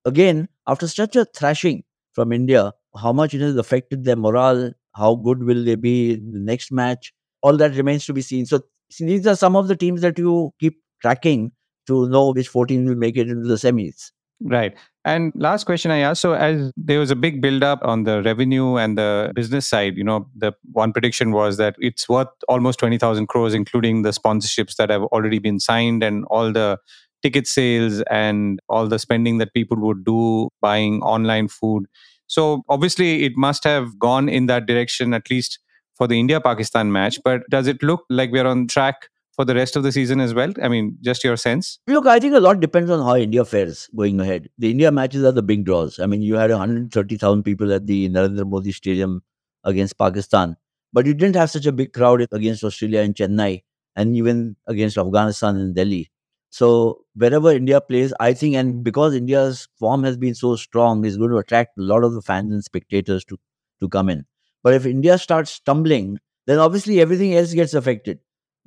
again, 0.05 0.49
after 0.67 0.89
such 0.89 1.15
a 1.17 1.25
thrashing 1.25 1.85
from 2.13 2.33
India, 2.33 2.73
how 3.01 3.13
much 3.13 3.35
it 3.35 3.41
has 3.41 3.57
affected 3.57 4.05
their 4.05 4.17
morale, 4.17 4.73
how 4.95 5.15
good 5.15 5.45
will 5.45 5.65
they 5.65 5.77
be 5.77 6.15
in 6.15 6.33
the 6.33 6.41
next 6.41 6.73
match, 6.73 7.13
all 7.43 7.57
that 7.57 7.77
remains 7.77 8.07
to 8.07 8.13
be 8.13 8.23
seen. 8.23 8.47
So 8.47 8.61
these 8.99 9.27
are 9.27 9.37
some 9.37 9.55
of 9.55 9.69
the 9.69 9.77
teams 9.77 10.01
that 10.01 10.19
you 10.19 10.53
keep 10.59 10.81
tracking 11.03 11.53
to 11.87 12.09
know 12.09 12.33
which 12.33 12.49
14 12.49 12.87
will 12.87 12.97
make 12.97 13.17
it 13.17 13.29
into 13.29 13.47
the 13.47 13.55
semis. 13.55 14.11
Right. 14.41 14.77
And 15.09 15.33
last 15.35 15.65
question 15.65 15.91
I 15.91 16.01
asked 16.01 16.21
so, 16.21 16.35
as 16.35 16.71
there 16.77 16.99
was 16.99 17.11
a 17.11 17.17
big 17.17 17.41
build 17.41 17.63
up 17.63 17.81
on 17.83 18.03
the 18.05 18.23
revenue 18.23 18.77
and 18.77 18.99
the 18.99 19.33
business 19.35 19.67
side, 19.67 19.97
you 19.97 20.05
know, 20.05 20.29
the 20.37 20.53
one 20.73 20.93
prediction 20.93 21.33
was 21.33 21.57
that 21.57 21.77
it's 21.79 22.11
worth 22.11 22.29
almost 22.47 22.79
20,000 22.79 23.27
crores, 23.27 23.55
including 23.55 24.03
the 24.03 24.11
sponsorships 24.11 24.77
that 24.77 24.91
have 24.91 25.05
already 25.05 25.39
been 25.39 25.61
signed 25.61 26.03
and 26.03 26.27
all 26.27 26.53
the 26.53 26.77
ticket 27.23 27.47
sales 27.47 28.03
and 28.11 28.61
all 28.69 28.87
the 28.87 28.99
spending 28.99 29.39
that 29.39 29.55
people 29.55 29.79
would 29.79 30.05
do 30.05 30.51
buying 30.61 31.01
online 31.01 31.49
food. 31.49 31.87
So, 32.27 32.63
obviously, 32.69 33.25
it 33.25 33.33
must 33.35 33.65
have 33.65 33.99
gone 33.99 34.29
in 34.29 34.45
that 34.49 34.67
direction, 34.67 35.15
at 35.15 35.31
least 35.31 35.59
for 35.95 36.07
the 36.07 36.21
India 36.21 36.39
Pakistan 36.39 36.93
match, 36.93 37.19
but 37.25 37.49
does 37.49 37.67
it 37.67 37.83
look 37.83 38.05
like 38.11 38.31
we're 38.31 38.47
on 38.47 38.67
track 38.67 39.09
for 39.39 39.45
the 39.45 39.55
rest 39.55 39.77
of 39.77 39.85
the 39.85 39.93
season 39.93 40.19
as 40.19 40.35
well? 40.35 40.53
I 40.61 40.69
mean, 40.69 40.99
just 41.01 41.23
your 41.23 41.37
sense? 41.37 41.79
Look, 41.87 42.07
I 42.07 42.19
think 42.19 42.35
a 42.35 42.41
lot 42.41 42.59
depends 42.59 42.91
on 42.91 43.05
how 43.05 43.15
India 43.15 43.45
fares 43.45 43.89
going 43.95 44.19
ahead. 44.21 44.49
The 44.59 44.73
India 44.73 44.91
matches 44.91 45.23
are 45.23 45.31
the 45.31 45.45
big 45.45 45.65
draws. 45.65 46.01
I 46.01 46.07
mean, 46.07 46.23
you 46.23 46.35
had 46.35 46.51
130,000 46.51 47.45
people 47.45 47.73
at 47.73 47.87
the 47.87 48.09
Narendra 48.09 48.45
Modi 48.45 48.73
Stadium 48.73 49.23
against 49.63 49.97
Pakistan, 49.97 50.57
but 50.93 51.07
you 51.07 51.15
didn't 51.15 51.37
have 51.37 51.51
such 51.51 51.67
a 51.67 51.73
big 51.73 51.93
crowd 51.93 52.27
against 52.33 52.65
Australia 52.65 53.03
in 53.03 53.15
Chennai 53.15 53.63
and 53.95 54.17
even 54.17 54.57
against 54.67 54.99
Afghanistan 54.99 55.57
in 55.57 55.73
Delhi. 55.73 56.11
So 56.51 57.05
wherever 57.15 57.53
India 57.53 57.81
plays, 57.81 58.13
I 58.19 58.33
think, 58.33 58.57
and 58.57 58.83
because 58.83 59.15
India's 59.15 59.69
form 59.79 60.03
has 60.03 60.17
been 60.17 60.35
so 60.35 60.57
strong, 60.57 61.05
is 61.05 61.17
going 61.17 61.31
to 61.31 61.37
attract 61.37 61.79
a 61.79 61.83
lot 61.83 62.03
of 62.03 62.15
the 62.15 62.23
fans 62.23 62.53
and 62.53 62.65
spectators 62.65 63.25
to 63.27 63.39
to 63.81 63.89
come 63.89 64.09
in. 64.09 64.25
But 64.63 64.75
if 64.75 64.87
India 64.87 65.19
starts 65.19 65.51
stumbling, 65.53 66.19
then 66.47 66.59
obviously 66.59 67.01
everything 67.01 67.35
else 67.35 67.53
gets 67.53 67.75
affected. 67.75 68.19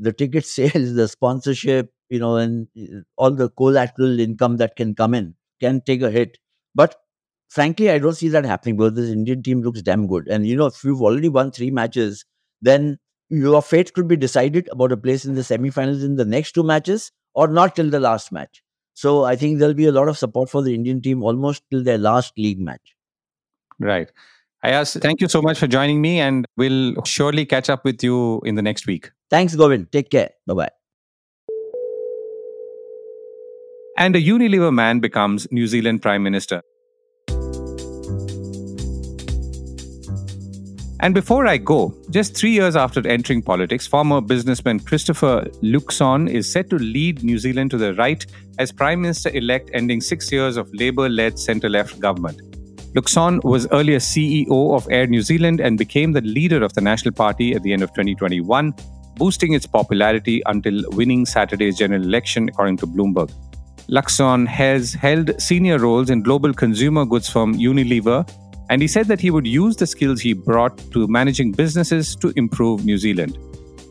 The 0.01 0.11
ticket 0.11 0.45
sales, 0.57 0.95
the 0.95 1.07
sponsorship, 1.07 1.93
you 2.09 2.19
know, 2.19 2.35
and 2.35 2.67
uh, 2.77 3.01
all 3.17 3.31
the 3.31 3.49
collateral 3.49 4.19
income 4.19 4.57
that 4.57 4.75
can 4.75 4.95
come 4.95 5.13
in 5.13 5.35
can 5.61 5.81
take 5.81 6.01
a 6.01 6.11
hit. 6.11 6.37
But 6.75 6.95
frankly, 7.49 7.89
I 7.89 7.99
don't 7.99 8.15
see 8.15 8.29
that 8.29 8.45
happening 8.45 8.77
because 8.77 8.95
this 8.95 9.09
Indian 9.09 9.43
team 9.43 9.61
looks 9.61 9.81
damn 9.81 10.07
good. 10.07 10.27
And 10.27 10.45
you 10.47 10.57
know, 10.57 10.65
if 10.67 10.83
you've 10.83 11.01
already 11.01 11.29
won 11.29 11.51
three 11.51 11.71
matches, 11.71 12.25
then 12.61 12.99
your 13.29 13.61
fate 13.61 13.93
could 13.93 14.07
be 14.09 14.17
decided 14.17 14.67
about 14.71 14.91
a 14.91 14.97
place 14.97 15.23
in 15.23 15.35
the 15.35 15.43
semi-finals 15.43 16.03
in 16.03 16.17
the 16.17 16.25
next 16.25 16.51
two 16.51 16.63
matches 16.63 17.11
or 17.33 17.47
not 17.47 17.75
till 17.75 17.89
the 17.89 17.99
last 17.99 18.31
match. 18.31 18.61
So 18.93 19.23
I 19.23 19.35
think 19.35 19.59
there'll 19.59 19.73
be 19.73 19.85
a 19.85 19.91
lot 19.91 20.09
of 20.09 20.17
support 20.17 20.49
for 20.49 20.61
the 20.61 20.75
Indian 20.75 21.01
team 21.01 21.23
almost 21.23 21.63
till 21.71 21.83
their 21.83 21.97
last 21.97 22.33
league 22.37 22.59
match. 22.59 22.95
Right. 23.79 24.11
Ayaz, 24.63 24.93
thank 25.01 25.21
you 25.21 25.27
so 25.27 25.41
much 25.41 25.57
for 25.57 25.65
joining 25.65 26.01
me, 26.01 26.19
and 26.19 26.45
we'll 26.55 26.93
surely 27.03 27.45
catch 27.45 27.67
up 27.69 27.83
with 27.83 28.03
you 28.03 28.41
in 28.45 28.55
the 28.55 28.61
next 28.61 28.85
week. 28.85 29.09
Thanks, 29.29 29.55
Govind. 29.55 29.91
Take 29.91 30.11
care. 30.11 30.29
Bye 30.45 30.53
bye. 30.53 30.69
And 33.97 34.15
a 34.15 34.21
Unilever 34.21 34.71
man 34.73 34.99
becomes 34.99 35.47
New 35.51 35.65
Zealand 35.65 36.01
Prime 36.03 36.21
Minister. 36.21 36.61
And 40.99 41.15
before 41.15 41.47
I 41.47 41.57
go, 41.57 41.95
just 42.11 42.37
three 42.37 42.51
years 42.51 42.75
after 42.75 43.05
entering 43.07 43.41
politics, 43.41 43.87
former 43.87 44.21
businessman 44.21 44.79
Christopher 44.79 45.47
Luxon 45.63 46.29
is 46.29 46.51
set 46.51 46.69
to 46.69 46.77
lead 46.77 47.23
New 47.23 47.39
Zealand 47.39 47.71
to 47.71 47.77
the 47.77 47.95
right 47.95 48.23
as 48.59 48.71
Prime 48.71 49.01
Minister 49.01 49.35
elect, 49.35 49.71
ending 49.73 50.01
six 50.01 50.31
years 50.31 50.57
of 50.57 50.71
Labour 50.75 51.09
led 51.09 51.39
centre 51.39 51.69
left 51.69 51.99
government. 51.99 52.50
Luxon 52.95 53.41
was 53.45 53.67
earlier 53.71 53.99
CEO 53.99 54.75
of 54.75 54.85
Air 54.91 55.07
New 55.07 55.21
Zealand 55.21 55.61
and 55.61 55.77
became 55.77 56.11
the 56.11 56.19
leader 56.21 56.61
of 56.61 56.73
the 56.73 56.81
National 56.81 57.13
Party 57.13 57.55
at 57.55 57.63
the 57.63 57.71
end 57.71 57.83
of 57.83 57.89
2021, 57.91 58.73
boosting 59.15 59.53
its 59.53 59.65
popularity 59.65 60.41
until 60.45 60.83
winning 60.89 61.25
Saturday's 61.25 61.77
general 61.77 62.03
election, 62.03 62.49
according 62.49 62.75
to 62.77 62.87
Bloomberg. 62.87 63.31
Luxon 63.89 64.45
has 64.45 64.93
held 64.93 65.41
senior 65.41 65.77
roles 65.77 66.09
in 66.09 66.21
global 66.21 66.53
consumer 66.53 67.05
goods 67.05 67.29
firm 67.29 67.55
Unilever 67.55 68.29
and 68.69 68.81
he 68.81 68.87
said 68.87 69.07
that 69.07 69.19
he 69.19 69.31
would 69.31 69.47
use 69.47 69.75
the 69.75 69.87
skills 69.87 70.21
he 70.21 70.33
brought 70.33 70.77
to 70.91 71.07
managing 71.07 71.51
businesses 71.51 72.15
to 72.17 72.33
improve 72.35 72.85
New 72.85 72.97
Zealand. 72.97 73.37